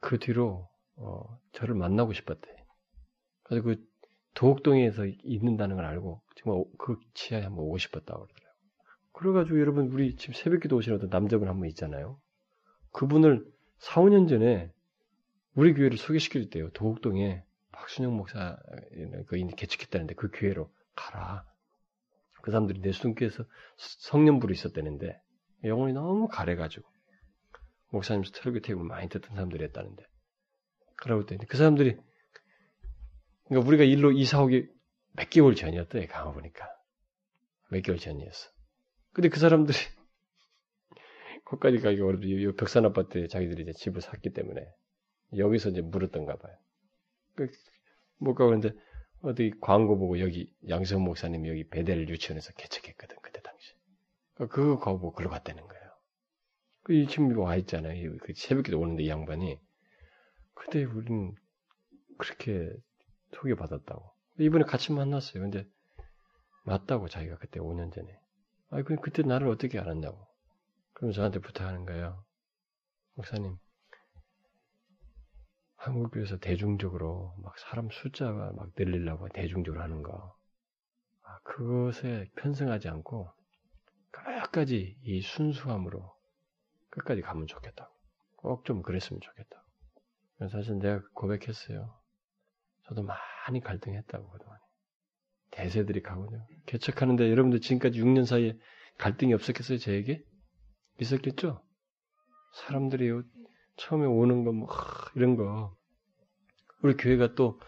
그 0.00 0.18
뒤로 0.18 0.68
어, 0.96 1.38
저를 1.52 1.74
만나고 1.74 2.12
싶었대. 2.12 2.48
그래서 3.44 3.64
그 3.64 3.84
도곡동에서 4.34 5.06
있는다는 5.24 5.76
걸 5.76 5.84
알고 5.84 6.22
정말 6.36 6.64
그 6.78 6.98
지하에 7.14 7.42
한번 7.42 7.64
오고 7.64 7.78
싶었다고 7.78 8.26
그러더라고요. 8.26 8.48
그래가지고 9.12 9.60
여러분 9.60 9.88
우리 9.88 10.16
지금 10.16 10.34
새벽기도 10.34 10.76
오시는 10.76 10.98
어떤 10.98 11.10
남자분 11.10 11.48
한 11.48 11.58
분 11.58 11.68
있잖아요. 11.68 12.20
그분을 12.92 13.44
4, 13.78 14.02
5년 14.02 14.28
전에 14.28 14.72
우리 15.54 15.74
교회를 15.74 15.98
소개시켜줬대요. 15.98 16.70
도곡동에 16.70 17.42
박순영 17.72 18.16
목사 18.16 18.56
그 19.26 19.36
개척했다는데 19.56 20.14
그 20.14 20.30
교회로 20.32 20.70
가라. 20.94 21.44
그 22.42 22.50
사람들이 22.50 22.80
내 22.80 22.92
수dun교에서 22.92 23.44
성년부로 23.76 24.52
있었다는데 24.52 25.20
영혼이 25.64 25.92
너무 25.92 26.28
가래가지고 26.28 26.88
목사님 27.90 28.24
설교 28.24 28.60
테이블 28.60 28.84
많이 28.84 29.08
듣던 29.08 29.34
사람들이 29.34 29.64
했다는데 29.64 30.04
그러고 30.96 31.22
있더니 31.22 31.46
그 31.46 31.56
사람들이 31.56 31.96
그러니까 33.46 33.68
우리가 33.68 33.84
일로 33.84 34.12
이사 34.12 34.42
오기 34.42 34.68
몇 35.14 35.30
개월 35.30 35.54
전이었대 35.54 36.06
강화 36.06 36.32
보니까 36.32 36.68
몇 37.70 37.82
개월 37.82 37.98
전이었어. 37.98 38.50
근데 39.12 39.28
그 39.28 39.40
사람들이 39.40 39.76
거기까지 41.44 41.78
가기 41.78 42.00
어렵지. 42.00 42.52
벽산 42.58 42.84
아파트에 42.84 43.26
자기들이 43.26 43.62
이제 43.62 43.72
집을 43.72 44.02
샀기 44.02 44.32
때문에 44.32 44.66
여기서 45.36 45.70
이제 45.70 45.80
물었던가 45.80 46.36
봐요. 46.36 46.56
그, 47.34 47.50
못 48.18 48.34
가고 48.34 48.50
근데 48.50 48.72
어디 49.22 49.52
광고 49.60 49.98
보고 49.98 50.20
여기 50.20 50.52
양성 50.68 51.02
목사님 51.02 51.46
여기 51.46 51.66
베델 51.68 52.08
유치원에서 52.08 52.52
개척했거든 52.52 53.16
그때 53.22 53.40
당시. 53.40 53.74
그거 54.34 54.94
뭐 54.94 55.12
글로 55.12 55.30
갔다는 55.30 55.66
거예 55.66 55.77
요. 56.88 57.04
그 57.04 57.06
지금 57.06 57.36
와 57.38 57.56
있잖아요. 57.56 58.16
그 58.18 58.32
새벽에 58.34 58.74
오는데 58.74 59.04
이 59.04 59.08
양반이 59.08 59.58
그때 60.54 60.84
우리는 60.84 61.34
그렇게 62.18 62.72
소개받았다고. 63.34 64.10
이번에 64.38 64.64
같이 64.64 64.92
만났어요. 64.92 65.42
근데 65.42 65.66
맞다고 66.64 67.08
자기가 67.08 67.36
그때 67.38 67.60
5년 67.60 67.92
전에. 67.92 68.18
아니 68.70 68.84
그 68.84 68.96
그때 68.96 69.22
나를 69.22 69.48
어떻게 69.48 69.78
알았냐고. 69.78 70.26
그럼 70.94 71.12
저한테 71.12 71.38
부탁하는 71.40 71.86
거예요. 71.86 72.24
목사님, 73.14 73.56
한국교회에서 75.76 76.38
대중적으로 76.38 77.34
막 77.42 77.58
사람 77.58 77.88
숫자가 77.90 78.52
막 78.52 78.70
늘리려고 78.76 79.28
대중적으로 79.28 79.82
하는 79.82 80.02
거. 80.02 80.36
아, 81.22 81.38
그것에 81.44 82.28
편승하지 82.36 82.88
않고 82.88 83.30
끝까지 84.10 84.96
이 85.02 85.20
순수함으로 85.20 86.17
끝까지 86.98 87.22
가면 87.22 87.46
좋겠다고. 87.46 87.92
꼭 88.36 88.64
좀 88.64 88.82
그랬으면 88.82 89.20
좋겠다고. 89.20 89.66
사실 90.50 90.78
내가 90.78 91.02
고백했어요. 91.14 91.98
저도 92.86 93.02
많이 93.02 93.60
갈등했다고 93.60 94.30
그동안. 94.30 94.58
대세들이 95.50 96.02
가거든요. 96.02 96.46
개척하는데 96.66 97.30
여러분들 97.30 97.60
지금까지 97.60 98.00
6년 98.00 98.24
사이에 98.24 98.56
갈등이 98.98 99.32
없었겠어요, 99.34 99.78
저에게? 99.78 100.22
있었겠죠? 101.00 101.62
사람들이 102.54 103.10
처음에 103.76 104.06
오는 104.06 104.44
거, 104.44 104.52
뭐, 104.52 104.68
이런 105.14 105.36
거. 105.36 105.76
우리 106.82 106.96
교회가 106.96 107.34
또, 107.34 107.60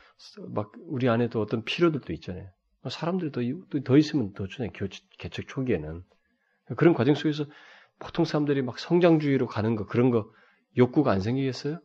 막, 0.48 0.72
우리 0.86 1.08
안에 1.08 1.28
도 1.28 1.40
어떤 1.40 1.64
필요들도 1.64 2.12
있잖아요. 2.14 2.50
사람들이 2.88 3.32
더, 3.32 3.40
더 3.82 3.96
있으면 3.96 4.32
더 4.32 4.46
좋네, 4.46 4.70
개척 5.18 5.48
초기에는. 5.48 6.02
그런 6.76 6.94
과정 6.94 7.14
속에서 7.14 7.46
보통 8.00 8.24
사람들이 8.24 8.62
막 8.62 8.78
성장주의로 8.78 9.46
가는 9.46 9.76
거, 9.76 9.86
그런 9.86 10.10
거, 10.10 10.32
욕구가 10.76 11.12
안 11.12 11.20
생기겠어요? 11.20 11.78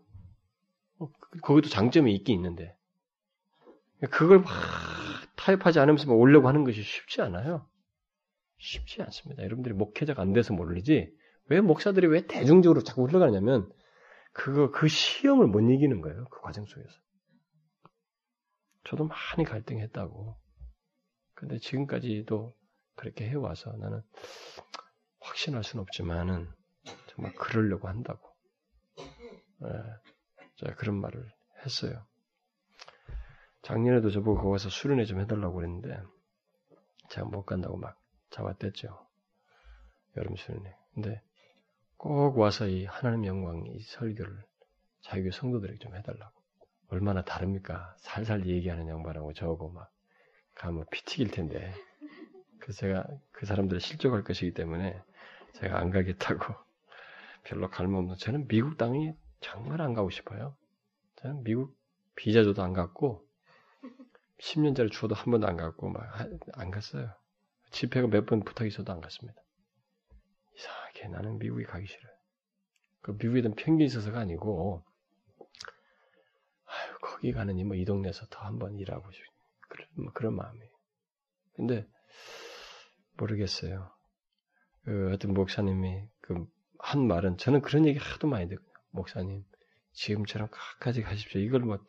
어, 1.00 1.12
거기도 1.44 1.70
장점이 1.70 2.14
있긴 2.16 2.36
있는데. 2.36 2.76
그걸 4.10 4.40
막 4.40 4.50
타협하지 5.36 5.80
않으면서 5.80 6.08
뭐 6.08 6.16
오려고 6.16 6.48
하는 6.48 6.64
것이 6.64 6.82
쉽지 6.82 7.22
않아요. 7.22 7.68
쉽지 8.58 9.02
않습니다. 9.04 9.44
여러분들이 9.44 9.76
목회자가 9.76 10.22
안 10.22 10.34
돼서 10.34 10.54
모르지, 10.54 11.14
왜 11.50 11.62
목사들이 11.62 12.08
왜 12.08 12.26
대중적으로 12.26 12.82
자꾸 12.82 13.06
흘러가냐면, 13.06 13.70
그거, 14.32 14.72
그 14.72 14.88
시험을 14.88 15.48
못 15.48 15.60
이기는 15.62 16.02
거예요. 16.02 16.26
그 16.32 16.42
과정 16.42 16.66
속에서. 16.66 16.90
저도 18.86 19.06
많이 19.06 19.44
갈등했다고. 19.44 20.38
근데 21.34 21.58
지금까지도 21.58 22.56
그렇게 22.96 23.28
해와서 23.28 23.76
나는 23.78 24.02
확신할 25.26 25.64
수는 25.64 25.82
없지만은 25.82 26.48
정말 27.08 27.34
그러려고 27.36 27.88
한다고. 27.88 28.34
예, 29.00 29.68
제가 30.58 30.76
그런 30.76 30.96
말을 30.96 31.32
했어요. 31.66 32.06
작년에도 33.62 34.12
저보고 34.12 34.42
거기서 34.44 34.70
수련회 34.70 35.06
좀 35.06 35.20
해달라고 35.20 35.56
그랬는데 35.56 36.00
제가 37.10 37.28
못 37.28 37.44
간다고 37.44 37.78
막 37.78 38.00
잡아댔죠. 38.30 39.08
여름 40.18 40.36
수련회. 40.36 40.76
근데 40.94 41.22
꼭 41.98 42.38
와서 42.38 42.68
이 42.68 42.86
하나님 42.86 43.26
영광 43.26 43.66
이 43.66 43.82
설교를 43.82 44.44
자기 45.02 45.32
성도들에게 45.32 45.80
좀 45.80 45.96
해달라고. 45.96 46.34
얼마나 46.90 47.24
다릅니까? 47.24 47.96
살살 48.00 48.46
얘기하는 48.46 48.88
양반하고 48.88 49.34
저하고 49.34 49.72
막 49.72 49.92
가면 50.54 50.86
피 50.92 51.04
튀길 51.04 51.32
텐데. 51.32 51.74
그래서 52.60 52.80
제가 52.80 53.08
그 53.32 53.46
사람들을 53.46 53.82
실족할 53.82 54.24
것이기 54.24 54.54
때문에 54.54 55.02
제가 55.56 55.80
안 55.80 55.90
가겠다고 55.92 56.54
별로 57.44 57.70
갈모없는 57.70 58.18
저는 58.18 58.48
미국 58.48 58.78
땅이 58.78 59.14
정말 59.42 59.82
안 59.82 59.94
가고 59.94 60.10
싶어요. 60.10 60.56
저는 61.18 61.44
미국 61.44 61.76
비자 62.16 62.44
줘도 62.44 62.64
안 62.64 62.74
갔고 62.74 63.26
10년짜리 64.40 64.92
주어도 64.92 65.16
한 65.16 65.32
번도 65.32 65.48
안 65.48 65.58
갔고 65.58 65.90
막 65.90 66.04
안 66.54 66.72
갔어요. 66.72 67.14
집회가 67.72 68.08
몇 68.08 68.26
번 68.26 68.44
부탁이 68.44 68.68
있어도 68.70 68.92
안 68.94 69.02
갔습니다. 69.02 69.42
이상하게 70.56 71.08
나는 71.10 71.38
미국에 71.40 71.66
가기 71.66 71.86
싫어요. 71.88 72.14
그 73.02 73.12
미국에 73.12 73.42
대한 73.42 73.56
편견이 73.56 73.86
있어서가 73.86 74.20
아니고 74.20 74.84
아유 76.66 76.98
거기 77.02 77.32
가느니 77.34 77.64
뭐 77.64 77.76
이 77.78 77.86
동네에서 77.86 78.26
더 78.28 78.46
한 78.46 78.60
번 78.60 78.78
일하고 78.80 79.12
싶 79.12 79.22
그런 79.70 79.88
뭐 79.96 80.12
그런 80.14 80.36
마음이에요. 80.36 80.70
근데 81.56 81.88
모르겠어요. 83.18 83.95
그 84.86 85.12
어떤 85.14 85.34
목사님이 85.34 86.04
그 86.22 86.46
한 86.86 87.08
말은 87.08 87.38
저는 87.38 87.62
그런 87.62 87.88
얘기 87.88 87.98
하도 87.98 88.28
많이 88.28 88.48
듣고 88.48 88.64
목사님 88.92 89.44
지금처럼 89.94 90.50
끝까지 90.50 91.02
가십시오. 91.02 91.42
이걸 91.42 91.62
뭐 91.62 91.80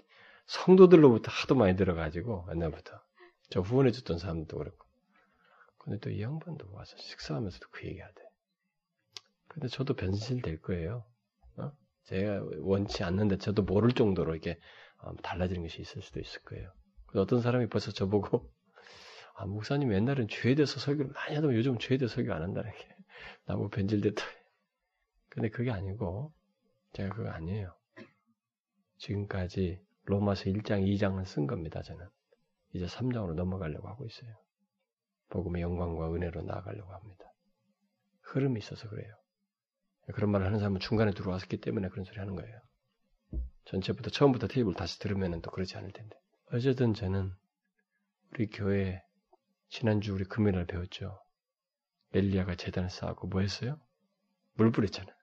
성도들로부터 0.47 1.31
하도 1.31 1.55
많이 1.55 1.77
들어가지고 1.77 2.47
옛날부터 2.51 2.99
저 3.51 3.61
후원해 3.61 3.91
줬던 3.91 4.19
사람도 4.19 4.57
그렇고 4.57 4.87
근데 5.77 5.99
또 5.99 6.11
이 6.11 6.23
양반도 6.23 6.67
와서 6.73 6.97
식사하면서도 6.97 7.69
그 7.71 7.87
얘기하대. 7.87 8.23
근데 9.49 9.69
저도 9.69 9.95
변신될 9.95 10.63
거예요. 10.63 11.05
어? 11.57 11.73
제가 12.05 12.43
원치 12.61 13.05
않는데 13.05 13.37
저도 13.37 13.63
모를 13.63 13.93
정도로 13.93 14.33
이렇게 14.33 14.59
어, 14.99 15.15
달라지는 15.17 15.63
것이 15.63 15.83
있을 15.83 16.01
수도 16.01 16.21
있을 16.21 16.41
거예요. 16.43 16.73
어떤 17.15 17.43
사람이 17.43 17.69
벌써 17.69 17.93
저보고 17.93 18.51
아, 19.39 19.45
목사님 19.45 19.93
옛날엔 19.93 20.29
죄에 20.29 20.55
대해서 20.55 20.81
설교를 20.81 21.13
많이 21.13 21.35
하다가 21.35 21.55
요즘 21.55 21.79
죄에 21.79 21.99
대해서 21.99 22.15
설교 22.15 22.33
안 22.33 22.43
한다는 22.43 22.73
게 22.73 22.79
나보고 23.45 23.69
변질됐다. 23.69 24.25
근데 25.29 25.51
그게 25.51 25.71
아니고 25.71 26.33
제가 26.95 27.15
그거 27.15 27.29
아니에요. 27.29 27.77
지금까지 28.97 29.79
로마서 30.05 30.45
1장, 30.45 30.87
2장을 30.87 31.23
쓴 31.27 31.47
겁니다, 31.47 31.83
저는. 31.83 32.09
이제 32.73 32.87
3장으로 32.87 33.35
넘어가려고 33.35 33.89
하고 33.89 34.07
있어요. 34.07 34.35
복음의 35.29 35.61
영광과 35.61 36.15
은혜로 36.15 36.43
나아가려고 36.43 36.95
합니다. 36.95 37.25
흐름이 38.23 38.59
있어서 38.59 38.89
그래요. 38.89 39.15
그런 40.15 40.31
말을 40.31 40.47
하는 40.47 40.59
사람은 40.59 40.81
중간에 40.81 41.11
들어왔기 41.11 41.61
때문에 41.61 41.89
그런 41.91 42.05
소리 42.05 42.19
하는 42.19 42.37
거예요. 42.37 42.61
전체부터 43.67 44.11
처음부터 44.11 44.47
테이블 44.47 44.73
다시 44.75 44.99
들으면 44.99 45.43
또 45.43 45.51
그러지 45.51 45.77
않을 45.77 45.93
텐데. 45.93 46.17
어쨌든 46.53 46.95
저는 46.95 47.33
우리 48.33 48.47
교회 48.49 49.03
지난주 49.69 50.15
우리 50.15 50.25
금요일 50.25 50.57
날 50.57 50.67
배웠죠. 50.67 51.19
엘리야가 52.15 52.55
재단을 52.55 52.91
쌓고 52.91 53.29
뭐 53.29 53.41
했어요? 53.41 53.79
물 54.55 54.71
뿌렸잖아요. 54.73 55.15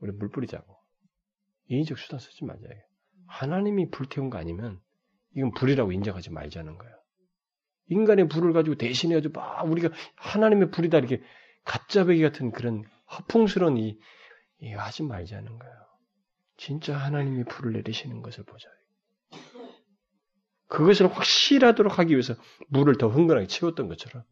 우리 0.00 0.12
물 0.12 0.30
뿌리자고. 0.30 0.76
인위적 1.66 1.98
수단 1.98 2.18
쓰지 2.18 2.44
말자. 2.44 2.64
하나님이 3.26 3.90
불태운 3.90 4.28
거 4.30 4.38
아니면 4.38 4.80
이건 5.36 5.52
불이라고 5.52 5.92
인정하지 5.92 6.30
말자는 6.30 6.78
거예요. 6.78 6.96
인간의 7.86 8.28
불을 8.28 8.52
가지고 8.52 8.76
대신해가지고 8.76 9.38
막 9.38 9.70
우리가 9.70 9.90
하나님의 10.16 10.70
불이다 10.70 10.98
이렇게 10.98 11.22
가짜배기 11.64 12.22
같은 12.22 12.50
그런 12.50 12.84
허풍스러운 13.12 13.76
이, 13.76 13.98
이 14.60 14.72
하지 14.72 15.02
말자는 15.02 15.58
거예요. 15.58 15.74
진짜 16.56 16.96
하나님이 16.96 17.44
불을 17.44 17.72
내리시는 17.72 18.22
것을 18.22 18.44
보자. 18.44 18.68
그것을 20.70 21.12
확실하도록 21.12 21.98
하기 21.98 22.12
위해서 22.12 22.34
물을 22.68 22.96
더 22.96 23.08
흥건하게 23.08 23.48
채웠던 23.48 23.88
것처럼 23.88 24.22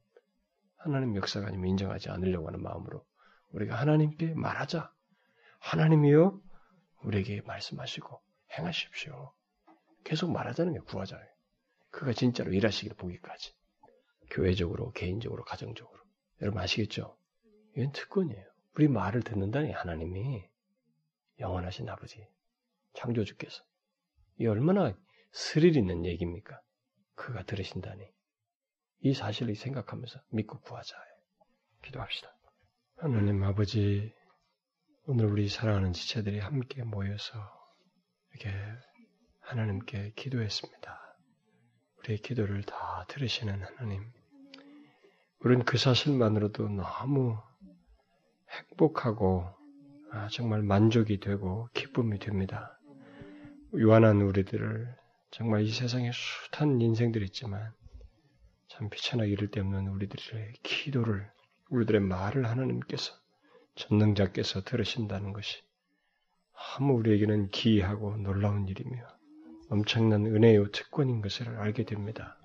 하나님 0.76 1.16
역사가 1.16 1.49
아니면 1.49 1.70
인정하지 1.70 2.11
않으려고 2.11 2.47
하는 2.47 2.62
마음으로 2.62 3.05
우리가 3.51 3.74
하나님께 3.74 4.34
말하자. 4.34 4.93
하나님이요 5.59 6.41
우리에게 7.03 7.43
말씀하시고 7.43 8.22
행하십시오. 8.57 9.32
계속 10.05 10.30
말하자는 10.30 10.74
게 10.74 10.78
구하자예요. 10.80 11.26
그가 11.91 12.12
진짜로 12.12 12.53
일하시길 12.53 12.95
보기까지. 12.97 13.53
교회적으로, 14.30 14.93
개인적으로, 14.93 15.43
가정적으로. 15.45 15.99
여러분 16.41 16.62
아시겠죠? 16.62 17.16
이건 17.76 17.91
특권이에요. 17.93 18.45
우리 18.76 18.86
말을 18.86 19.22
듣는다니 19.22 19.72
하나님이 19.72 20.45
영원하신 21.41 21.89
아버지, 21.89 22.24
창조주께서. 22.95 23.64
이 24.39 24.47
얼마나 24.47 24.95
스릴 25.32 25.76
있는 25.76 26.04
얘기입니까? 26.04 26.60
그가 27.14 27.42
들으신다니. 27.44 28.04
이 29.00 29.14
사실을 29.14 29.54
생각하면서 29.54 30.20
믿고 30.30 30.60
구하자. 30.60 30.96
기도합시다. 31.82 32.28
하나님 32.96 33.42
아버지, 33.44 34.12
오늘 35.04 35.26
우리 35.26 35.48
사랑하는 35.48 35.92
지체들이 35.92 36.40
함께 36.40 36.82
모여서 36.82 37.38
이렇게 38.32 38.52
하나님께 39.40 40.12
기도했습니다. 40.16 41.16
우리의 41.98 42.18
기도를 42.18 42.62
다 42.64 43.04
들으시는 43.08 43.62
하나님. 43.62 44.12
우리는 45.40 45.64
그 45.64 45.78
사실만으로도 45.78 46.68
너무 46.68 47.38
행복하고 48.50 49.46
아, 50.10 50.28
정말 50.28 50.62
만족이 50.62 51.20
되고 51.20 51.68
기쁨이 51.74 52.18
됩니다. 52.18 52.78
유한한 53.74 54.22
우리들을 54.22 54.96
정말 55.30 55.62
이 55.62 55.70
세상에 55.70 56.10
숱한 56.12 56.80
인생들이 56.80 57.26
있지만 57.26 57.72
참 58.68 58.88
비천하기 58.88 59.30
이를 59.30 59.50
데 59.50 59.60
없는 59.60 59.88
우리들의 59.88 60.54
기도를 60.62 61.30
우리들의 61.70 62.00
말을 62.00 62.46
하나님께서 62.46 63.12
전능자께서 63.74 64.64
들으신다는 64.64 65.32
것이 65.32 65.62
아무 66.76 66.94
우리에게는 66.94 67.50
기이하고 67.50 68.16
놀라운 68.16 68.66
일이며 68.68 69.06
엄청난 69.70 70.24
은혜요 70.26 70.70
특권인 70.70 71.20
것을 71.20 71.48
알게 71.58 71.84
됩니다. 71.84 72.38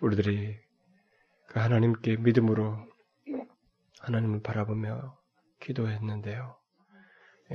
우리들이 0.00 0.56
그 1.48 1.58
하나님께 1.58 2.16
믿음으로 2.18 2.86
하나님을 4.00 4.42
바라보며 4.42 5.18
기도했는데요. 5.60 6.56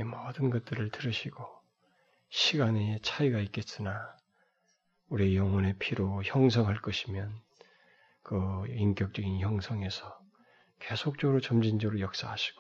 모든 0.06 0.50
것들을 0.50 0.90
들으시고 0.90 1.63
시간의 2.34 3.00
차이가 3.04 3.38
있겠으나 3.42 4.18
우리의 5.10 5.38
영혼의 5.38 5.76
피로 5.78 6.24
형성할 6.24 6.82
것이면 6.82 7.32
그 8.24 8.66
인격적인 8.70 9.40
형성에서 9.40 10.20
계속적으로 10.80 11.42
점진적으로 11.42 12.00
역사하시고 12.00 12.60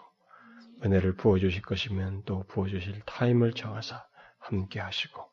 은혜를 0.85 1.15
부어주실 1.15 1.63
것이면 1.63 2.21
또 2.25 2.43
부어주실 2.49 3.01
타임을 3.07 3.53
정하사 3.53 4.05
함께 4.37 4.79
하시고 4.79 5.27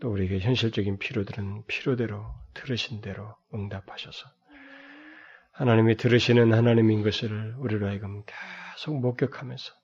또 0.00 0.12
우리에게 0.12 0.38
현실적인 0.38 0.98
필요들은 0.98 1.64
필요대로 1.66 2.32
들으신 2.54 3.00
대로 3.00 3.34
응답하셔서 3.52 4.30
하나님이 5.50 5.96
들으시는 5.96 6.52
하나님인 6.52 7.02
것을 7.02 7.56
우리로 7.58 7.88
하여금 7.88 8.22
계속 8.24 9.00
목격하면서 9.00 9.77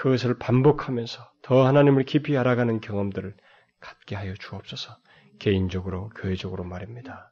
그것을 0.00 0.38
반복하면서 0.38 1.30
더 1.42 1.66
하나님을 1.66 2.04
깊이 2.04 2.38
알아가는 2.38 2.80
경험들을 2.80 3.36
갖게 3.80 4.16
하여 4.16 4.32
주옵소서 4.32 4.96
개인적으로 5.38 6.08
교회적으로 6.16 6.64
말입니다. 6.64 7.30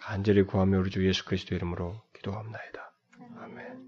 간절히 0.00 0.42
구하며 0.42 0.80
우리 0.80 0.90
주 0.90 1.06
예수 1.06 1.24
그리스도 1.24 1.54
이름으로 1.54 2.02
기도합나이다. 2.12 2.92
아멘. 3.38 3.85